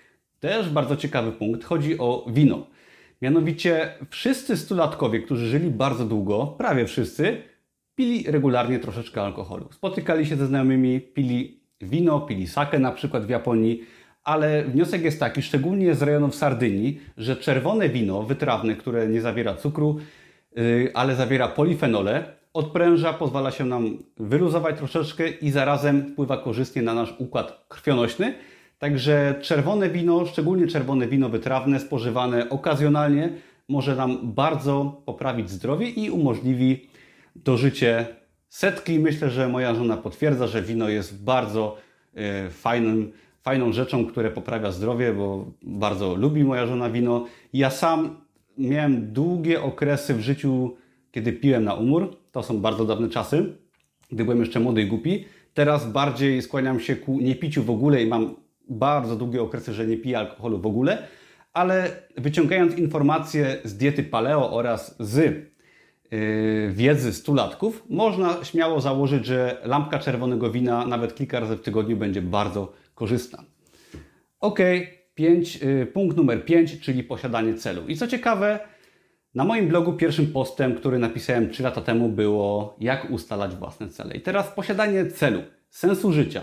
też 0.44 0.70
bardzo 0.70 0.96
ciekawy 0.96 1.32
punkt, 1.32 1.64
chodzi 1.64 1.98
o 1.98 2.26
wino. 2.28 2.66
Mianowicie 3.22 3.94
wszyscy 4.10 4.56
stulatkowie, 4.56 5.20
którzy 5.20 5.46
żyli 5.46 5.70
bardzo 5.70 6.04
długo, 6.04 6.46
prawie 6.46 6.86
wszyscy, 6.86 7.42
pili 7.94 8.30
regularnie 8.30 8.78
troszeczkę 8.78 9.22
alkoholu. 9.22 9.68
Spotykali 9.72 10.26
się 10.26 10.36
ze 10.36 10.46
znajomymi, 10.46 11.00
pili 11.00 11.60
wino, 11.80 12.20
pili 12.20 12.46
sake 12.46 12.78
na 12.78 12.92
przykład 12.92 13.26
w 13.26 13.28
Japonii, 13.28 13.82
ale 14.24 14.64
wniosek 14.64 15.02
jest 15.02 15.20
taki, 15.20 15.42
szczególnie 15.42 15.94
z 15.94 16.02
rejonów 16.02 16.34
Sardynii, 16.34 17.00
że 17.16 17.36
czerwone 17.36 17.88
wino 17.88 18.22
wytrawne, 18.22 18.76
które 18.76 19.08
nie 19.08 19.20
zawiera 19.20 19.54
cukru, 19.54 19.98
yy, 20.56 20.90
ale 20.94 21.14
zawiera 21.14 21.48
polifenole, 21.48 22.24
odpręża, 22.54 23.12
pozwala 23.12 23.50
się 23.50 23.64
nam 23.64 23.98
wyluzować 24.16 24.76
troszeczkę 24.76 25.28
i 25.28 25.50
zarazem 25.50 26.12
wpływa 26.12 26.36
korzystnie 26.36 26.82
na 26.82 26.94
nasz 26.94 27.14
układ 27.18 27.64
krwionośny. 27.68 28.34
Także 28.78 29.34
czerwone 29.42 29.90
wino, 29.90 30.26
szczególnie 30.26 30.66
czerwone 30.66 31.08
wino 31.08 31.28
wytrawne, 31.28 31.80
spożywane 31.80 32.50
okazjonalnie, 32.50 33.30
może 33.68 33.96
nam 33.96 34.32
bardzo 34.32 35.02
poprawić 35.06 35.50
zdrowie 35.50 35.90
i 35.90 36.10
umożliwi 36.10 36.88
dożycie 37.36 38.06
setki. 38.48 38.98
Myślę, 38.98 39.30
że 39.30 39.48
moja 39.48 39.74
żona 39.74 39.96
potwierdza, 39.96 40.46
że 40.46 40.62
wino 40.62 40.88
jest 40.88 41.24
bardzo 41.24 41.76
e, 42.14 42.50
fajnym, 42.50 43.12
fajną 43.42 43.72
rzeczą, 43.72 44.06
które 44.06 44.30
poprawia 44.30 44.72
zdrowie, 44.72 45.12
bo 45.12 45.44
bardzo 45.62 46.14
lubi 46.14 46.44
moja 46.44 46.66
żona 46.66 46.90
wino. 46.90 47.26
Ja 47.52 47.70
sam 47.70 48.16
miałem 48.58 49.12
długie 49.12 49.62
okresy 49.62 50.14
w 50.14 50.20
życiu, 50.20 50.76
kiedy 51.10 51.32
piłem 51.32 51.64
na 51.64 51.74
umór. 51.74 52.16
To 52.32 52.42
są 52.42 52.60
bardzo 52.60 52.84
dawne 52.84 53.08
czasy, 53.08 53.56
gdy 54.12 54.24
byłem 54.24 54.40
jeszcze 54.40 54.60
młody 54.60 54.82
i 54.82 54.86
głupi. 54.86 55.24
Teraz 55.54 55.92
bardziej 55.92 56.42
skłaniam 56.42 56.80
się 56.80 56.96
ku 56.96 57.20
niepiciu 57.20 57.62
w 57.62 57.70
ogóle 57.70 58.02
i 58.02 58.06
mam 58.06 58.34
bardzo 58.68 59.16
długie 59.16 59.42
okresy, 59.42 59.72
że 59.72 59.86
nie 59.86 59.96
piję 59.96 60.18
alkoholu 60.18 60.58
w 60.58 60.66
ogóle, 60.66 61.06
ale 61.52 61.90
wyciągając 62.16 62.78
informacje 62.78 63.56
z 63.64 63.76
diety 63.76 64.02
paleo 64.02 64.52
oraz 64.52 64.96
z 65.00 65.16
yy, 66.10 66.72
wiedzy 66.72 67.12
stulatków, 67.12 67.84
można 67.88 68.44
śmiało 68.44 68.80
założyć, 68.80 69.26
że 69.26 69.62
lampka 69.64 69.98
czerwonego 69.98 70.50
wina 70.50 70.86
nawet 70.86 71.14
kilka 71.14 71.40
razy 71.40 71.56
w 71.56 71.62
tygodniu 71.62 71.96
będzie 71.96 72.22
bardzo 72.22 72.72
korzystna. 72.94 73.44
Ok, 74.40 74.58
yy, 75.18 75.86
punkt 75.92 76.16
numer 76.16 76.44
5, 76.44 76.80
czyli 76.80 77.04
posiadanie 77.04 77.54
celu. 77.54 77.86
I 77.88 77.96
co 77.96 78.06
ciekawe, 78.06 78.58
na 79.34 79.44
moim 79.44 79.68
blogu 79.68 79.92
pierwszym 79.92 80.26
postem, 80.26 80.74
który 80.74 80.98
napisałem 80.98 81.50
3 81.50 81.62
lata 81.62 81.80
temu, 81.80 82.08
było 82.08 82.76
jak 82.80 83.10
ustalać 83.10 83.54
własne 83.54 83.88
cele. 83.88 84.14
I 84.14 84.20
teraz 84.20 84.48
posiadanie 84.48 85.06
celu, 85.06 85.42
sensu 85.70 86.12
życia. 86.12 86.42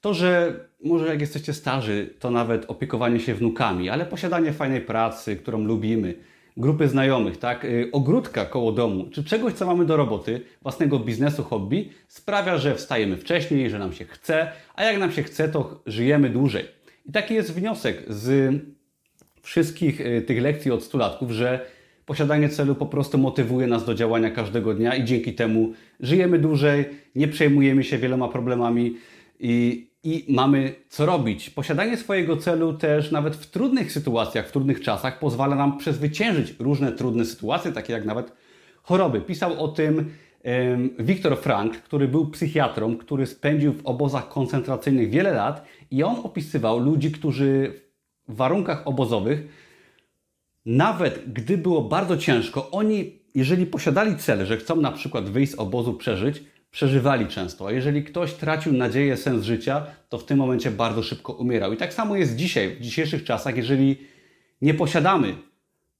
To, 0.00 0.14
że 0.14 0.54
może 0.84 1.06
jak 1.06 1.20
jesteście 1.20 1.52
starzy, 1.52 2.14
to 2.18 2.30
nawet 2.30 2.64
opiekowanie 2.68 3.20
się 3.20 3.34
wnukami, 3.34 3.88
ale 3.88 4.06
posiadanie 4.06 4.52
fajnej 4.52 4.80
pracy, 4.80 5.36
którą 5.36 5.64
lubimy, 5.64 6.14
grupy 6.56 6.88
znajomych, 6.88 7.36
tak, 7.36 7.64
y, 7.64 7.88
ogródka 7.92 8.44
koło 8.44 8.72
domu, 8.72 9.08
czy 9.12 9.24
czegoś, 9.24 9.52
co 9.52 9.66
mamy 9.66 9.84
do 9.84 9.96
roboty, 9.96 10.40
własnego 10.62 10.98
biznesu, 10.98 11.42
hobby, 11.42 11.90
sprawia, 12.08 12.58
że 12.58 12.74
wstajemy 12.74 13.16
wcześniej, 13.16 13.70
że 13.70 13.78
nam 13.78 13.92
się 13.92 14.04
chce, 14.04 14.52
a 14.74 14.84
jak 14.84 14.98
nam 14.98 15.12
się 15.12 15.22
chce, 15.22 15.48
to 15.48 15.82
żyjemy 15.86 16.30
dłużej. 16.30 16.64
I 17.06 17.12
taki 17.12 17.34
jest 17.34 17.54
wniosek 17.54 18.02
z 18.08 18.54
wszystkich 19.42 20.00
y, 20.00 20.22
tych 20.22 20.42
lekcji 20.42 20.70
od 20.70 20.84
stulatków, 20.84 21.30
że 21.30 21.66
posiadanie 22.06 22.48
celu 22.48 22.74
po 22.74 22.86
prostu 22.86 23.18
motywuje 23.18 23.66
nas 23.66 23.84
do 23.84 23.94
działania 23.94 24.30
każdego 24.30 24.74
dnia 24.74 24.96
i 24.96 25.04
dzięki 25.04 25.34
temu 25.34 25.72
żyjemy 26.00 26.38
dłużej, 26.38 26.84
nie 27.14 27.28
przejmujemy 27.28 27.84
się 27.84 27.98
wieloma 27.98 28.28
problemami 28.28 28.96
i 29.40 29.86
i 30.04 30.24
mamy 30.28 30.74
co 30.88 31.06
robić. 31.06 31.50
Posiadanie 31.50 31.96
swojego 31.96 32.36
celu 32.36 32.72
też 32.72 33.10
nawet 33.10 33.36
w 33.36 33.50
trudnych 33.50 33.92
sytuacjach, 33.92 34.48
w 34.48 34.52
trudnych 34.52 34.80
czasach 34.80 35.18
pozwala 35.18 35.56
nam 35.56 35.78
przezwyciężyć 35.78 36.54
różne 36.58 36.92
trudne 36.92 37.24
sytuacje, 37.24 37.72
takie 37.72 37.92
jak 37.92 38.04
nawet 38.04 38.32
choroby. 38.82 39.20
Pisał 39.20 39.64
o 39.64 39.68
tym 39.68 40.10
Viktor 40.98 41.38
Frank, 41.38 41.76
który 41.76 42.08
był 42.08 42.26
psychiatrą, 42.26 42.96
który 42.96 43.26
spędził 43.26 43.72
w 43.72 43.86
obozach 43.86 44.28
koncentracyjnych 44.28 45.10
wiele 45.10 45.32
lat 45.32 45.64
i 45.90 46.02
on 46.02 46.16
opisywał 46.24 46.78
ludzi, 46.78 47.12
którzy 47.12 47.80
w 48.28 48.36
warunkach 48.36 48.86
obozowych, 48.86 49.48
nawet 50.66 51.32
gdy 51.32 51.58
było 51.58 51.82
bardzo 51.82 52.16
ciężko, 52.16 52.70
oni, 52.70 53.18
jeżeli 53.34 53.66
posiadali 53.66 54.16
cel, 54.16 54.46
że 54.46 54.56
chcą 54.56 54.76
na 54.76 54.92
przykład 54.92 55.30
wyjść 55.30 55.52
z 55.52 55.58
obozu, 55.58 55.94
przeżyć, 55.94 56.42
przeżywali 56.72 57.26
często. 57.26 57.66
A 57.66 57.72
jeżeli 57.72 58.04
ktoś 58.04 58.32
tracił 58.32 58.72
nadzieję, 58.72 59.16
sens 59.16 59.44
życia, 59.44 59.86
to 60.08 60.18
w 60.18 60.24
tym 60.24 60.38
momencie 60.38 60.70
bardzo 60.70 61.02
szybko 61.02 61.32
umierał. 61.32 61.72
I 61.72 61.76
tak 61.76 61.94
samo 61.94 62.16
jest 62.16 62.36
dzisiaj, 62.36 62.76
w 62.76 62.80
dzisiejszych 62.80 63.24
czasach, 63.24 63.56
jeżeli 63.56 63.96
nie 64.62 64.74
posiadamy 64.74 65.34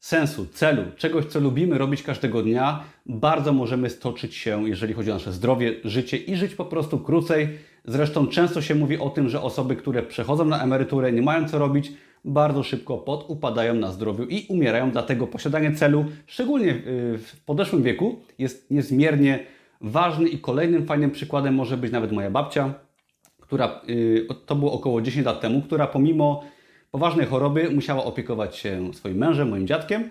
sensu, 0.01 0.47
celu, 0.47 0.83
czegoś, 0.97 1.25
co 1.25 1.41
lubimy 1.41 1.79
robić 1.79 2.03
każdego 2.03 2.43
dnia, 2.43 2.85
bardzo 3.07 3.53
możemy 3.53 3.91
stoczyć 3.91 4.35
się, 4.35 4.69
jeżeli 4.69 4.95
chodzi 4.95 5.11
o 5.11 5.15
nasze 5.15 5.33
zdrowie, 5.33 5.75
życie 5.85 6.17
i 6.17 6.37
żyć 6.37 6.55
po 6.55 6.65
prostu 6.65 6.99
krócej. 6.99 7.49
Zresztą 7.85 8.27
często 8.27 8.63
się 8.63 8.75
mówi 8.75 8.99
o 8.99 9.11
tym, 9.11 9.29
że 9.29 9.43
osoby, 9.43 9.77
które 9.77 10.03
przechodzą 10.03 10.45
na 10.45 10.63
emeryturę, 10.63 11.13
nie 11.13 11.23
mają 11.23 11.49
co 11.49 11.59
robić, 11.59 11.93
bardzo 12.25 12.63
szybko 12.63 12.99
podupadają 12.99 13.75
na 13.75 13.93
zdrowiu 13.93 14.25
i 14.25 14.47
umierają. 14.49 14.91
Dlatego 14.91 15.27
posiadanie 15.27 15.73
celu, 15.73 16.05
szczególnie 16.27 16.83
w 17.19 17.33
podeszłym 17.47 17.83
wieku, 17.83 18.21
jest 18.39 18.71
niezmiernie 18.71 19.47
ważny 19.83 20.29
i 20.29 20.39
kolejnym 20.39 20.87
fajnym 20.87 21.11
przykładem 21.11 21.55
może 21.55 21.77
być 21.77 21.93
nawet 21.93 22.13
moja 22.13 22.31
babcia, 22.31 22.75
która 23.41 23.81
y, 23.89 24.27
to 24.47 24.57
było 24.57 24.73
około 24.73 25.03
10 25.03 25.27
lat 25.27 25.41
temu, 25.41 25.63
która 25.63 25.87
pomimo 25.87 26.45
poważnej 26.91 27.27
choroby 27.27 27.71
musiała 27.71 28.05
opiekować 28.05 28.57
się 28.57 28.95
swoim 28.95 29.17
mężem, 29.17 29.49
moim 29.49 29.67
dziadkiem 29.67 30.11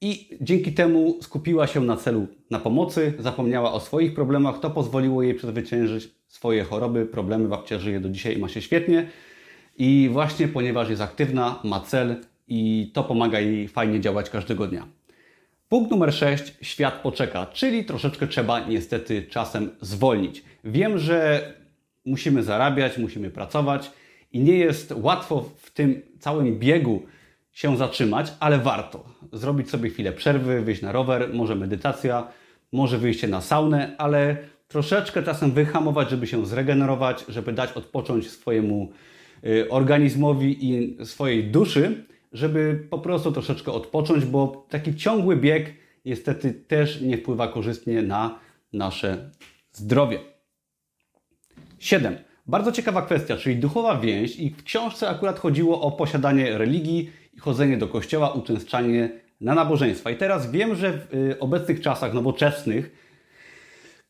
i 0.00 0.28
dzięki 0.40 0.72
temu 0.72 1.18
skupiła 1.22 1.66
się 1.66 1.80
na 1.80 1.96
celu 1.96 2.26
na 2.50 2.58
pomocy, 2.58 3.12
zapomniała 3.18 3.72
o 3.72 3.80
swoich 3.80 4.14
problemach. 4.14 4.58
To 4.60 4.70
pozwoliło 4.70 5.22
jej 5.22 5.34
przezwyciężyć 5.34 6.10
swoje 6.28 6.64
choroby, 6.64 7.06
problemy. 7.06 7.48
Babcia 7.48 7.78
żyje 7.78 8.00
do 8.00 8.08
dzisiaj 8.08 8.36
i 8.36 8.38
ma 8.38 8.48
się 8.48 8.62
świetnie. 8.62 9.08
I 9.78 10.08
właśnie 10.12 10.48
ponieważ 10.48 10.90
jest 10.90 11.02
aktywna, 11.02 11.60
ma 11.64 11.80
cel 11.80 12.16
i 12.48 12.90
to 12.94 13.04
pomaga 13.04 13.40
jej 13.40 13.68
fajnie 13.68 14.00
działać 14.00 14.30
każdego 14.30 14.66
dnia. 14.66 14.86
Punkt 15.70 15.90
numer 15.90 16.14
6. 16.14 16.54
Świat 16.62 16.94
poczeka, 16.94 17.46
czyli 17.46 17.84
troszeczkę 17.84 18.26
trzeba 18.26 18.60
niestety 18.60 19.22
czasem 19.22 19.70
zwolnić. 19.80 20.44
Wiem, 20.64 20.98
że 20.98 21.42
musimy 22.04 22.42
zarabiać, 22.42 22.98
musimy 22.98 23.30
pracować 23.30 23.90
i 24.32 24.40
nie 24.40 24.58
jest 24.58 24.94
łatwo 24.96 25.50
w 25.56 25.70
tym 25.70 26.02
całym 26.18 26.58
biegu 26.58 27.02
się 27.52 27.76
zatrzymać, 27.76 28.32
ale 28.40 28.58
warto 28.58 29.04
zrobić 29.32 29.70
sobie 29.70 29.90
chwilę 29.90 30.12
przerwy, 30.12 30.60
wyjść 30.60 30.82
na 30.82 30.92
rower, 30.92 31.34
może 31.34 31.54
medytacja, 31.54 32.28
może 32.72 32.98
wyjście 32.98 33.28
na 33.28 33.40
saunę, 33.40 33.94
ale 33.98 34.36
troszeczkę 34.68 35.22
czasem 35.22 35.52
wyhamować, 35.52 36.10
żeby 36.10 36.26
się 36.26 36.46
zregenerować, 36.46 37.24
żeby 37.28 37.52
dać 37.52 37.72
odpocząć 37.72 38.30
swojemu 38.30 38.92
y, 39.44 39.70
organizmowi 39.70 40.70
i 40.70 40.98
swojej 41.06 41.44
duszy, 41.44 42.04
żeby 42.32 42.86
po 42.90 42.98
prostu 42.98 43.32
troszeczkę 43.32 43.72
odpocząć, 43.72 44.24
bo 44.24 44.66
taki 44.70 44.96
ciągły 44.96 45.36
bieg 45.36 45.74
niestety 46.04 46.52
też 46.52 47.00
nie 47.00 47.18
wpływa 47.18 47.48
korzystnie 47.48 48.02
na 48.02 48.38
nasze 48.72 49.30
zdrowie. 49.72 50.18
7. 51.78 52.16
Bardzo 52.46 52.72
ciekawa 52.72 53.02
kwestia, 53.02 53.36
czyli 53.36 53.56
duchowa 53.56 54.00
więź 54.00 54.36
i 54.36 54.50
w 54.50 54.64
książce 54.64 55.08
akurat 55.08 55.38
chodziło 55.38 55.80
o 55.80 55.92
posiadanie 55.92 56.58
religii 56.58 57.10
i 57.34 57.38
chodzenie 57.38 57.76
do 57.76 57.88
kościoła, 57.88 58.32
uczęszczanie 58.32 59.10
na 59.40 59.54
nabożeństwa. 59.54 60.10
I 60.10 60.16
teraz 60.16 60.50
wiem, 60.50 60.76
że 60.76 60.92
w 60.92 61.14
y, 61.14 61.38
obecnych 61.38 61.80
czasach 61.80 62.14
nowoczesnych 62.14 63.00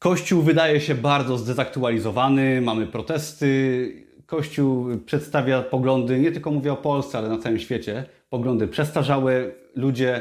Kościół 0.00 0.42
wydaje 0.42 0.80
się 0.80 0.94
bardzo 0.94 1.38
zdezaktualizowany, 1.38 2.60
mamy 2.60 2.86
protesty, 2.86 4.09
Kościół 4.30 4.86
przedstawia 5.06 5.62
poglądy, 5.62 6.18
nie 6.18 6.32
tylko 6.32 6.50
mówię 6.50 6.72
o 6.72 6.76
Polsce, 6.76 7.18
ale 7.18 7.28
na 7.28 7.38
całym 7.38 7.58
świecie, 7.58 8.04
poglądy 8.28 8.68
przestarzałe, 8.68 9.50
ludzie 9.76 10.20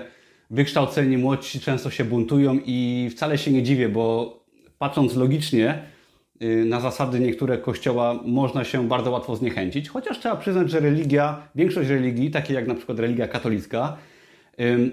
wykształceni, 0.50 1.18
młodsi 1.18 1.60
często 1.60 1.90
się 1.90 2.06
buntują 2.06 2.60
i 2.66 3.10
wcale 3.12 3.38
się 3.38 3.52
nie 3.52 3.64
dziwię, 3.64 3.90
bo 3.90 4.34
patrząc 4.78 5.16
logicznie 5.16 5.84
y, 6.42 6.66
na 6.66 6.80
zasady 6.80 7.20
niektóre 7.20 7.58
kościoła 7.58 8.20
można 8.26 8.64
się 8.64 8.88
bardzo 8.88 9.12
łatwo 9.12 9.36
zniechęcić, 9.36 9.90
chociaż 9.90 10.20
trzeba 10.20 10.36
przyznać, 10.36 10.72
że 10.72 10.80
religia, 10.80 11.42
większość 11.56 11.90
religii, 11.90 12.32
takie 12.32 12.54
jak 12.54 12.68
na 12.68 12.76
przykład 12.76 13.00
religia 13.00 13.28
katolicka, 13.28 13.98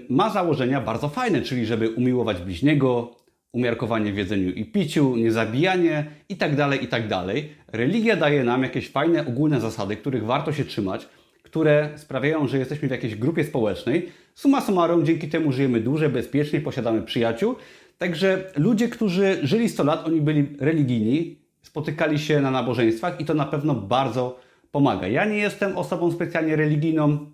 ma 0.09 0.29
założenia 0.29 0.81
bardzo 0.81 1.09
fajne, 1.09 1.41
czyli 1.41 1.65
żeby 1.65 1.89
umiłować 1.89 2.41
bliźniego, 2.41 3.15
umiarkowanie 3.51 4.13
w 4.13 4.17
jedzeniu 4.17 4.51
i 4.51 4.65
piciu, 4.65 5.15
niezabijanie 5.15 6.05
itd., 6.29 6.55
tak 6.55 6.81
itd. 6.81 7.09
Tak 7.09 7.25
Religia 7.67 8.15
daje 8.15 8.43
nam 8.43 8.63
jakieś 8.63 8.89
fajne, 8.89 9.27
ogólne 9.27 9.61
zasady, 9.61 9.95
których 9.95 10.25
warto 10.25 10.53
się 10.53 10.65
trzymać, 10.65 11.07
które 11.43 11.89
sprawiają, 11.95 12.47
że 12.47 12.57
jesteśmy 12.57 12.87
w 12.87 12.91
jakiejś 12.91 13.15
grupie 13.15 13.43
społecznej. 13.43 14.09
Suma 14.35 14.61
summarum, 14.61 15.05
dzięki 15.05 15.29
temu 15.29 15.51
żyjemy 15.51 15.79
dłużej, 15.79 16.09
bezpiecznie, 16.09 16.61
posiadamy 16.61 17.01
przyjaciół. 17.01 17.55
Także 17.97 18.51
ludzie, 18.55 18.87
którzy 18.89 19.39
żyli 19.43 19.69
100 19.69 19.83
lat, 19.83 20.07
oni 20.07 20.21
byli 20.21 20.47
religijni, 20.59 21.35
spotykali 21.61 22.19
się 22.19 22.41
na 22.41 22.51
nabożeństwach 22.51 23.21
i 23.21 23.25
to 23.25 23.33
na 23.33 23.45
pewno 23.45 23.75
bardzo 23.75 24.39
pomaga. 24.71 25.07
Ja 25.07 25.25
nie 25.25 25.37
jestem 25.37 25.77
osobą 25.77 26.11
specjalnie 26.11 26.55
religijną, 26.55 27.31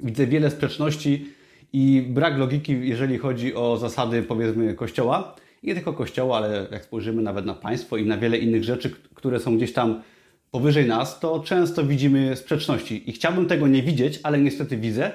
widzę 0.00 0.26
wiele 0.26 0.50
sprzeczności 0.50 1.26
i 1.72 2.06
brak 2.08 2.38
logiki, 2.38 2.88
jeżeli 2.88 3.18
chodzi 3.18 3.54
o 3.54 3.76
zasady, 3.76 4.22
powiedzmy, 4.22 4.74
kościoła 4.74 5.36
nie 5.66 5.74
tylko 5.74 5.92
Kościoła, 5.92 6.36
ale 6.36 6.66
jak 6.72 6.84
spojrzymy 6.84 7.22
nawet 7.22 7.46
na 7.46 7.54
państwo 7.54 7.96
i 7.96 8.06
na 8.06 8.18
wiele 8.18 8.38
innych 8.38 8.64
rzeczy, 8.64 8.90
które 9.14 9.40
są 9.40 9.56
gdzieś 9.56 9.72
tam 9.72 10.02
powyżej 10.50 10.86
nas, 10.86 11.20
to 11.20 11.40
często 11.40 11.84
widzimy 11.84 12.36
sprzeczności. 12.36 13.10
I 13.10 13.12
chciałbym 13.12 13.46
tego 13.46 13.66
nie 13.66 13.82
widzieć, 13.82 14.20
ale 14.22 14.38
niestety 14.38 14.76
widzę. 14.76 15.10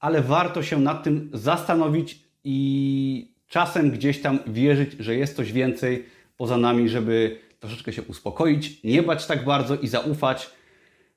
Ale 0.00 0.22
warto 0.22 0.62
się 0.62 0.78
nad 0.78 1.02
tym 1.02 1.30
zastanowić 1.32 2.18
i 2.44 3.32
czasem 3.48 3.90
gdzieś 3.90 4.20
tam 4.20 4.38
wierzyć, 4.46 4.92
że 4.98 5.16
jest 5.16 5.36
coś 5.36 5.52
więcej 5.52 6.06
poza 6.36 6.56
nami, 6.56 6.88
żeby 6.88 7.38
troszeczkę 7.60 7.92
się 7.92 8.02
uspokoić, 8.02 8.82
nie 8.84 9.02
bać 9.02 9.26
tak 9.26 9.44
bardzo 9.44 9.76
i 9.76 9.88
zaufać 9.88 10.50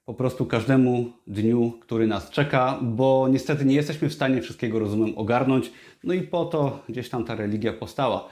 po 0.06 0.14
prostu 0.14 0.46
każdemu 0.46 1.14
dniu, 1.28 1.74
który 1.82 2.08
nas 2.08 2.30
czeka, 2.30 2.80
bo 2.82 3.28
niestety 3.32 3.66
nie 3.66 3.76
jesteśmy 3.76 4.10
w 4.10 4.14
stanie 4.14 4.42
wszystkiego 4.42 4.80
rozumem 4.80 5.18
ogarnąć. 5.18 5.72
No 6.04 6.14
i 6.14 6.22
po 6.22 6.46
to 6.46 6.84
gdzieś 6.90 7.10
tam 7.10 7.26
ta 7.26 7.36
religia 7.36 7.74
powstała. 7.74 8.30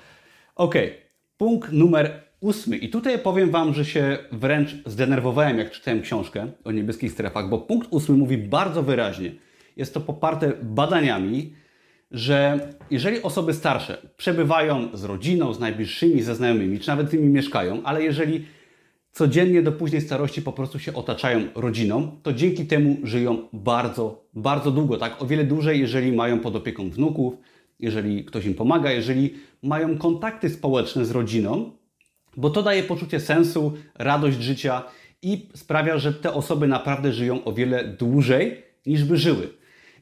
Ok, 0.62 0.76
punkt 1.38 1.72
numer 1.72 2.24
ósmy. 2.40 2.78
I 2.78 2.90
tutaj 2.90 3.20
powiem 3.20 3.52
Wam, 3.52 3.74
że 3.74 3.86
się 3.86 4.18
wręcz 4.32 4.76
zdenerwowałem, 4.86 5.58
jak 5.58 5.72
czytałem 5.72 6.02
książkę 6.02 6.48
o 6.64 6.72
niebieskich 6.72 7.12
strefach, 7.12 7.50
bo 7.50 7.58
punkt 7.58 7.88
ósmy 7.92 8.18
mówi 8.18 8.38
bardzo 8.38 8.84
wyraźnie, 8.84 9.32
jest 9.78 9.94
to 9.94 10.00
poparte 10.00 10.54
badaniami, 10.64 11.54
że 12.12 12.60
jeżeli 12.92 13.22
osoby 13.22 13.54
starsze 13.54 13.98
przebywają 14.18 14.90
z 14.94 15.04
rodziną, 15.04 15.54
z 15.54 15.60
najbliższymi, 15.60 16.22
ze 16.22 16.36
znajomymi, 16.36 16.80
czy 16.80 16.88
nawet 16.88 17.14
nimi 17.14 17.30
mieszkają, 17.30 17.84
ale 17.84 18.04
jeżeli 18.04 18.46
codziennie 19.12 19.62
do 19.62 19.72
późnej 19.72 20.02
starości 20.02 20.42
po 20.42 20.54
prostu 20.54 20.80
się 20.80 20.94
otaczają 20.94 21.48
rodziną, 21.56 22.18
to 22.24 22.34
dzięki 22.34 22.66
temu 22.66 22.98
żyją 23.04 23.48
bardzo, 23.54 24.26
bardzo 24.34 24.72
długo, 24.72 24.98
tak? 24.98 25.22
O 25.22 25.26
wiele 25.26 25.44
dłużej, 25.44 25.80
jeżeli 25.80 26.12
mają 26.12 26.40
pod 26.40 26.56
opieką 26.56 26.90
wnuków, 26.90 27.34
jeżeli 27.82 28.26
ktoś 28.26 28.46
im 28.46 28.54
pomaga, 28.54 28.92
jeżeli 28.92 29.34
mają 29.64 29.98
kontakty 29.98 30.50
społeczne 30.50 31.06
z 31.06 31.12
rodziną, 31.12 31.72
bo 32.38 32.50
to 32.50 32.64
daje 32.64 32.84
poczucie 32.84 33.20
sensu, 33.20 33.74
radość 33.96 34.42
życia 34.42 34.84
i 35.22 35.50
sprawia, 35.56 35.98
że 35.98 36.14
te 36.14 36.34
osoby 36.34 36.68
naprawdę 36.68 37.14
żyją 37.14 37.44
o 37.44 37.54
wiele 37.54 37.84
dłużej 37.84 38.64
niż 38.86 39.04
by 39.04 39.18
żyły. 39.18 39.50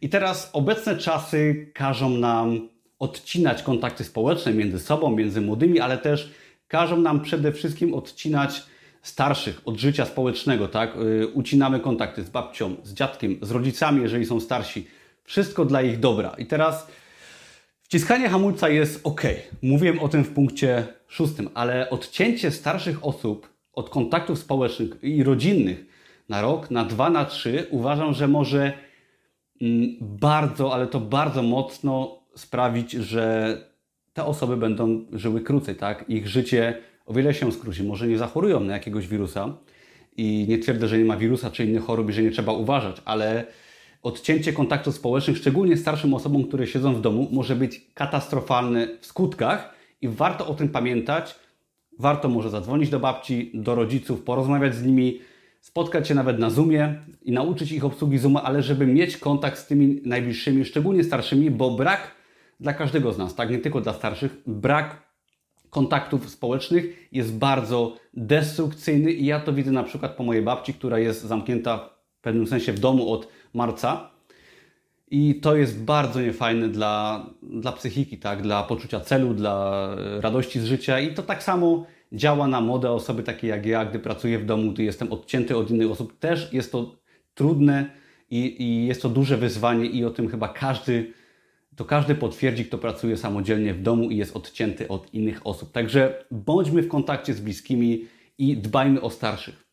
I 0.01 0.09
teraz 0.09 0.49
obecne 0.53 0.97
czasy 0.97 1.71
każą 1.73 2.09
nam 2.09 2.69
odcinać 2.99 3.63
kontakty 3.63 4.03
społeczne 4.03 4.53
między 4.53 4.79
sobą, 4.79 5.15
między 5.15 5.41
młodymi, 5.41 5.79
ale 5.79 5.97
też 5.97 6.31
każą 6.67 6.97
nam 6.97 7.21
przede 7.21 7.51
wszystkim 7.51 7.93
odcinać 7.93 8.63
starszych 9.01 9.61
od 9.65 9.77
życia 9.77 10.05
społecznego, 10.05 10.67
tak? 10.67 10.95
Y, 10.95 11.27
ucinamy 11.27 11.79
kontakty 11.79 12.23
z 12.23 12.29
babcią, 12.29 12.75
z 12.83 12.93
dziadkiem, 12.93 13.37
z 13.41 13.51
rodzicami, 13.51 14.01
jeżeli 14.01 14.25
są 14.25 14.39
starsi. 14.39 14.87
Wszystko 15.23 15.65
dla 15.65 15.81
ich 15.81 15.99
dobra. 15.99 16.35
I 16.37 16.45
teraz 16.45 16.87
wciskanie 17.89 18.29
hamulca 18.29 18.69
jest 18.69 19.01
ok. 19.03 19.21
Mówiłem 19.61 19.99
o 19.99 20.09
tym 20.09 20.23
w 20.23 20.33
punkcie 20.33 20.87
szóstym, 21.07 21.49
ale 21.53 21.89
odcięcie 21.89 22.51
starszych 22.51 23.05
osób 23.05 23.49
od 23.73 23.89
kontaktów 23.89 24.39
społecznych 24.39 25.03
i 25.03 25.23
rodzinnych 25.23 25.85
na 26.29 26.41
rok, 26.41 26.71
na 26.71 26.85
dwa, 26.85 27.09
na 27.09 27.25
trzy 27.25 27.67
uważam, 27.69 28.13
że 28.13 28.27
może 28.27 28.73
mm, 29.61 29.95
bardzo, 30.01 30.73
ale 30.73 30.87
to 30.87 30.99
bardzo 30.99 31.43
mocno 31.43 32.19
sprawić, 32.35 32.91
że 32.91 33.57
te 34.13 34.25
osoby 34.25 34.57
będą 34.57 35.05
żyły 35.13 35.41
krócej, 35.41 35.75
tak? 35.75 36.05
Ich 36.07 36.27
życie 36.27 36.77
o 37.05 37.13
wiele 37.13 37.33
się 37.33 37.51
skróci. 37.51 37.83
Może 37.83 38.07
nie 38.07 38.17
zachorują 38.17 38.59
na 38.59 38.73
jakiegoś 38.73 39.07
wirusa 39.07 39.57
i 40.17 40.45
nie 40.49 40.59
twierdzę, 40.59 40.87
że 40.87 40.97
nie 40.97 41.05
ma 41.05 41.17
wirusa 41.17 41.51
czy 41.51 41.65
innych 41.65 41.83
chorób 41.83 42.09
i 42.09 42.13
że 42.13 42.23
nie 42.23 42.31
trzeba 42.31 42.51
uważać, 42.51 43.01
ale 43.05 43.45
odcięcie 44.03 44.53
kontaktów 44.53 44.95
społecznych, 44.95 45.37
szczególnie 45.37 45.77
starszym 45.77 46.13
osobom, 46.13 46.43
które 46.43 46.67
siedzą 46.67 46.93
w 46.93 47.01
domu, 47.01 47.27
może 47.31 47.55
być 47.55 47.81
katastrofalne 47.93 48.87
w 49.01 49.05
skutkach 49.05 49.73
i 50.01 50.07
warto 50.07 50.47
o 50.47 50.53
tym 50.53 50.69
pamiętać. 50.69 51.35
Warto 51.99 52.29
może 52.29 52.49
zadzwonić 52.49 52.89
do 52.89 52.99
babci, 52.99 53.51
do 53.53 53.75
rodziców, 53.75 54.21
porozmawiać 54.21 54.75
z 54.75 54.85
nimi, 54.85 55.19
spotkać 55.61 56.07
się 56.07 56.15
nawet 56.15 56.39
na 56.39 56.49
Zoomie 56.49 56.95
i 57.21 57.31
nauczyć 57.31 57.71
ich 57.71 57.85
obsługi 57.85 58.17
Zooma, 58.17 58.43
ale 58.43 58.63
żeby 58.63 58.87
mieć 58.87 59.17
kontakt 59.17 59.59
z 59.59 59.67
tymi 59.67 60.01
najbliższymi, 60.05 60.65
szczególnie 60.65 61.03
starszymi, 61.03 61.51
bo 61.51 61.71
brak 61.71 62.11
dla 62.59 62.73
każdego 62.73 63.13
z 63.13 63.17
nas, 63.17 63.35
tak 63.35 63.49
nie 63.49 63.59
tylko 63.59 63.81
dla 63.81 63.93
starszych, 63.93 64.37
brak 64.47 65.09
kontaktów 65.69 66.29
społecznych 66.29 67.07
jest 67.11 67.37
bardzo 67.37 67.95
destrukcyjny 68.13 69.11
i 69.11 69.25
ja 69.25 69.39
to 69.39 69.53
widzę 69.53 69.71
na 69.71 69.83
przykład 69.83 70.11
po 70.11 70.23
mojej 70.23 70.43
babci, 70.43 70.73
która 70.73 70.99
jest 70.99 71.23
zamknięta 71.23 71.98
w 72.19 72.21
pewnym 72.21 72.47
sensie 72.47 72.73
w 72.73 72.79
domu 72.79 73.13
od 73.13 73.27
marca. 73.53 74.11
I 75.11 75.35
to 75.35 75.55
jest 75.55 75.83
bardzo 75.83 76.21
niefajne 76.21 76.69
dla, 76.69 77.25
dla 77.43 77.71
psychiki, 77.71 78.17
tak? 78.17 78.41
dla 78.41 78.63
poczucia 78.63 78.99
celu, 78.99 79.33
dla 79.33 79.89
radości 80.19 80.59
z 80.59 80.65
życia. 80.65 80.99
I 80.99 81.13
to 81.13 81.23
tak 81.23 81.43
samo 81.43 81.85
działa 82.11 82.47
na 82.47 82.61
młode 82.61 82.91
osoby 82.91 83.23
takie 83.23 83.47
jak 83.47 83.65
ja, 83.65 83.85
gdy 83.85 83.99
pracuję 83.99 84.39
w 84.39 84.45
domu, 84.45 84.71
gdy 84.71 84.83
jestem 84.83 85.11
odcięty 85.11 85.57
od 85.57 85.71
innych 85.71 85.91
osób. 85.91 86.19
Też 86.19 86.53
jest 86.53 86.71
to 86.71 86.95
trudne 87.33 87.89
i, 88.29 88.63
i 88.63 88.87
jest 88.87 89.01
to 89.01 89.09
duże 89.09 89.37
wyzwanie 89.37 89.85
i 89.85 90.05
o 90.05 90.09
tym 90.09 90.29
chyba 90.29 90.47
każdy 90.49 91.13
to 91.75 91.85
każdy 91.85 92.15
potwierdzi, 92.15 92.65
kto 92.65 92.77
pracuje 92.77 93.17
samodzielnie 93.17 93.73
w 93.73 93.81
domu 93.81 94.09
i 94.09 94.17
jest 94.17 94.35
odcięty 94.35 94.87
od 94.87 95.13
innych 95.13 95.47
osób. 95.47 95.71
Także 95.71 96.25
bądźmy 96.31 96.81
w 96.81 96.87
kontakcie 96.87 97.33
z 97.33 97.41
bliskimi 97.41 98.05
i 98.37 98.57
dbajmy 98.57 99.01
o 99.01 99.09
starszych. 99.09 99.68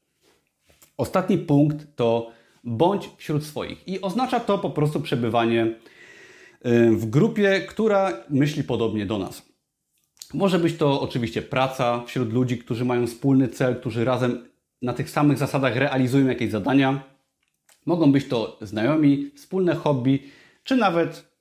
Ostatni 0.96 1.38
punkt 1.38 1.96
to 1.96 2.30
bądź 2.64 3.10
wśród 3.16 3.44
swoich. 3.44 3.88
I 3.88 4.00
oznacza 4.00 4.40
to 4.40 4.58
po 4.58 4.70
prostu 4.70 5.00
przebywanie 5.00 5.66
y, 5.66 6.90
w 6.90 7.06
grupie, 7.06 7.60
która 7.68 8.12
myśli 8.30 8.64
podobnie 8.64 9.06
do 9.06 9.18
nas. 9.18 9.42
Może 10.34 10.58
być 10.58 10.76
to 10.76 11.00
oczywiście 11.00 11.42
praca 11.42 12.02
wśród 12.06 12.32
ludzi, 12.32 12.58
którzy 12.58 12.84
mają 12.84 13.06
wspólny 13.06 13.48
cel, 13.48 13.76
którzy 13.76 14.04
razem 14.04 14.48
na 14.82 14.92
tych 14.92 15.10
samych 15.10 15.38
zasadach 15.38 15.76
realizują 15.76 16.26
jakieś 16.26 16.50
zadania. 16.50 17.00
Mogą 17.86 18.12
być 18.12 18.28
to 18.28 18.58
znajomi, 18.60 19.30
wspólne 19.34 19.74
hobby, 19.74 20.22
czy 20.64 20.76
nawet 20.76 21.36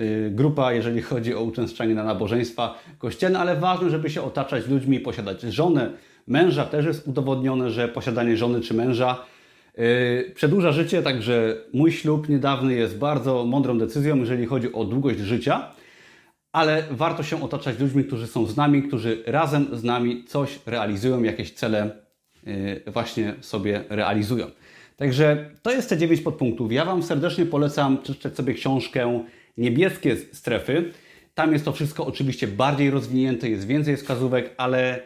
Y, 0.00 0.30
grupa, 0.30 0.72
jeżeli 0.72 1.02
chodzi 1.02 1.34
o 1.34 1.42
uczęszczanie 1.42 1.94
na 1.94 2.04
nabożeństwa 2.04 2.78
kościelne, 2.98 3.38
ale 3.38 3.56
ważne, 3.56 3.90
żeby 3.90 4.10
się 4.10 4.22
otaczać 4.22 4.66
ludźmi, 4.66 5.00
posiadać 5.00 5.42
żonę, 5.42 5.90
męża. 6.32 6.64
Też 6.64 6.86
jest 6.86 7.08
udowodnione, 7.08 7.70
że 7.70 7.88
posiadanie 7.88 8.36
żony 8.36 8.60
czy 8.60 8.74
męża 8.74 9.24
yy, 9.78 10.32
przedłuża 10.34 10.72
życie, 10.72 11.02
także 11.02 11.56
mój 11.72 11.92
ślub 11.92 12.28
niedawny 12.28 12.74
jest 12.74 12.98
bardzo 12.98 13.44
mądrą 13.44 13.78
decyzją, 13.78 14.16
jeżeli 14.16 14.46
chodzi 14.46 14.72
o 14.72 14.84
długość 14.84 15.18
życia, 15.18 15.68
ale 16.52 16.84
warto 16.90 17.22
się 17.22 17.42
otaczać 17.42 17.78
ludźmi, 17.78 18.04
którzy 18.04 18.26
są 18.26 18.46
z 18.46 18.56
nami, 18.56 18.82
którzy 18.82 19.22
razem 19.26 19.66
z 19.72 19.84
nami 19.84 20.24
coś 20.24 20.58
realizują, 20.66 21.22
jakieś 21.22 21.52
cele 21.52 21.90
yy, 22.46 22.82
właśnie 22.86 23.34
sobie 23.40 23.84
realizują. 23.88 24.46
Także 24.96 25.50
to 25.62 25.70
jest 25.70 25.88
te 25.88 25.98
9 25.98 26.20
podpunktów. 26.20 26.72
Ja 26.72 26.84
Wam 26.84 27.02
serdecznie 27.02 27.46
polecam 27.46 27.98
przeczytać 27.98 28.36
sobie 28.36 28.54
książkę 28.54 29.24
niebieskie 29.56 30.16
strefy. 30.16 30.92
Tam 31.34 31.52
jest 31.52 31.64
to 31.64 31.72
wszystko 31.72 32.06
oczywiście 32.06 32.48
bardziej 32.48 32.90
rozwinięte, 32.90 33.48
jest 33.48 33.66
więcej 33.66 33.96
wskazówek, 33.96 34.54
ale 34.56 34.98
y, 34.98 35.02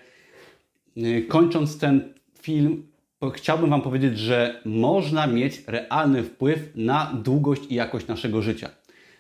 kończąc 1.29 1.79
ten 1.79 2.15
film, 2.43 2.87
chciałbym 3.35 3.71
Wam 3.71 3.83
powiedzieć, 3.83 4.19
że 4.19 4.61
można 4.65 5.27
mieć 5.27 5.63
realny 5.67 6.23
wpływ 6.23 6.71
na 6.75 7.13
długość 7.25 7.63
i 7.69 7.75
jakość 7.75 8.07
naszego 8.07 8.43
życia. 8.43 8.71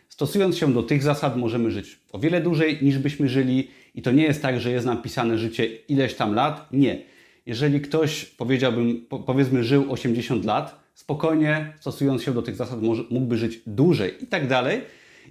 Stosując 0.08 0.56
się 0.58 0.72
do 0.72 0.82
tych 0.82 1.02
zasad, 1.02 1.36
możemy 1.36 1.70
żyć 1.70 1.98
o 2.12 2.18
wiele 2.18 2.40
dłużej 2.40 2.78
niż 2.82 2.98
byśmy 2.98 3.28
żyli, 3.28 3.68
i 3.96 4.02
to 4.02 4.12
nie 4.12 4.22
jest 4.22 4.42
tak, 4.42 4.60
że 4.60 4.70
jest 4.70 4.86
nam 4.86 5.02
pisane 5.02 5.38
życie 5.38 5.66
ileś 5.66 6.14
tam 6.14 6.34
lat. 6.34 6.68
Nie. 6.72 7.02
Jeżeli 7.46 7.80
ktoś, 7.80 8.24
powiedziałbym, 8.24 9.06
powiedzmy, 9.26 9.64
żył 9.64 9.92
80 9.92 10.44
lat, 10.44 10.80
spokojnie 10.94 11.72
stosując 11.80 12.22
się 12.22 12.34
do 12.34 12.42
tych 12.42 12.56
zasad, 12.56 12.78
mógłby 13.10 13.36
żyć 13.36 13.60
dłużej 13.66 14.24
i 14.24 14.26
tak 14.26 14.48
dalej 14.48 14.80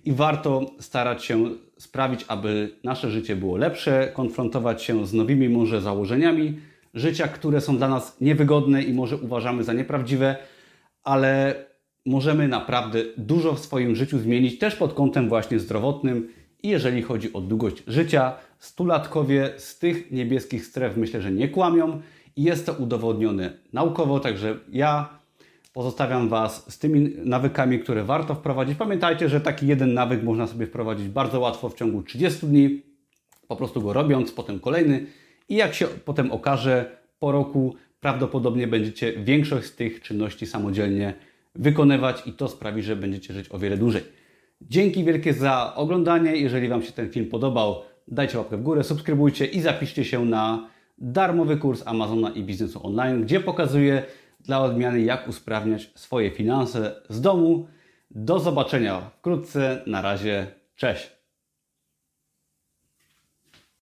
i 0.06 0.12
warto 0.12 0.72
starać 0.80 1.26
się 1.26 1.50
sprawić, 1.78 2.26
aby 2.28 2.76
nasze 2.84 3.12
życie 3.12 3.36
było 3.36 3.58
lepsze, 3.58 4.12
konfrontować 4.14 4.84
się 4.84 5.08
z 5.08 5.14
nowymi 5.14 5.50
może 5.50 5.82
założeniami 5.82 6.60
życia, 6.94 7.28
które 7.28 7.62
są 7.62 7.78
dla 7.78 7.88
nas 7.88 8.22
niewygodne 8.22 8.84
i 8.84 8.94
może 8.94 9.18
uważamy 9.18 9.64
za 9.64 9.74
nieprawdziwe, 9.74 10.36
ale 11.04 11.56
możemy 12.06 12.48
naprawdę 12.48 13.00
dużo 13.18 13.54
w 13.54 13.60
swoim 13.60 13.96
życiu 13.96 14.20
zmienić, 14.20 14.60
też 14.60 14.76
pod 14.76 14.94
kątem 14.94 15.30
właśnie 15.30 15.60
zdrowotnym 15.60 16.28
i 16.64 16.70
jeżeli 16.70 17.02
chodzi 17.02 17.34
o 17.34 17.42
długość 17.42 17.84
życia. 17.88 18.34
Stulatkowie 18.60 19.54
z 19.58 19.80
tych 19.80 20.12
niebieskich 20.12 20.66
stref 20.66 20.98
myślę, 20.98 21.22
że 21.22 21.32
nie 21.32 21.50
kłamią 21.50 22.02
i 22.36 22.44
jest 22.44 22.66
to 22.66 22.74
udowodnione 22.74 23.54
naukowo, 23.74 24.20
także 24.20 24.60
ja 24.72 25.10
Pozostawiam 25.76 26.30
Was 26.30 26.74
z 26.74 26.80
tymi 26.80 27.12
nawykami, 27.26 27.80
które 27.80 28.04
warto 28.04 28.36
wprowadzić. 28.36 28.78
Pamiętajcie, 28.78 29.30
że 29.30 29.42
taki 29.42 29.68
jeden 29.68 29.94
nawyk 29.94 30.24
można 30.24 30.48
sobie 30.48 30.68
wprowadzić 30.68 31.08
bardzo 31.08 31.40
łatwo 31.40 31.70
w 31.70 31.74
ciągu 31.74 32.04
30 32.04 32.48
dni, 32.48 32.82
po 33.48 33.56
prostu 33.56 33.82
go 33.82 33.94
robiąc, 33.94 34.32
potem 34.32 34.60
kolejny 34.60 35.06
i 35.50 35.56
jak 35.56 35.74
się 35.74 35.88
potem 35.88 36.32
okaże 36.32 36.98
po 37.20 37.32
roku, 37.32 37.76
prawdopodobnie 38.00 38.68
będziecie 38.68 39.14
większość 39.14 39.68
z 39.68 39.76
tych 39.76 40.02
czynności 40.02 40.46
samodzielnie 40.46 41.14
wykonywać 41.56 42.28
i 42.28 42.34
to 42.34 42.48
sprawi, 42.48 42.84
że 42.84 42.96
będziecie 42.96 43.34
żyć 43.34 43.52
o 43.52 43.60
wiele 43.60 43.78
dłużej. 43.78 44.04
Dzięki 44.62 45.04
wielkie 45.04 45.34
za 45.34 45.76
oglądanie. 45.76 46.36
Jeżeli 46.36 46.68
Wam 46.68 46.82
się 46.84 46.92
ten 46.92 47.10
film 47.10 47.26
podobał, 47.26 47.76
dajcie 48.08 48.38
łapkę 48.38 48.58
w 48.58 48.64
górę, 48.64 48.84
subskrybujcie 48.84 49.46
i 49.46 49.62
zapiszcie 49.62 50.06
się 50.06 50.26
na 50.26 50.70
darmowy 50.98 51.58
kurs 51.58 51.84
Amazona 51.86 52.30
i 52.30 52.44
biznesu 52.44 52.88
online, 52.88 53.24
gdzie 53.24 53.40
pokazuję 53.40 54.04
dla 54.46 54.62
odmiany, 54.62 55.02
jak 55.02 55.28
usprawniać 55.28 55.92
swoje 55.96 56.32
finanse 56.32 57.02
z 57.10 57.22
domu. 57.22 57.68
Do 58.12 58.40
zobaczenia 58.40 59.02
wkrótce. 59.02 59.84
Na 59.88 60.02
razie, 60.02 60.48
cześć. 60.76 61.15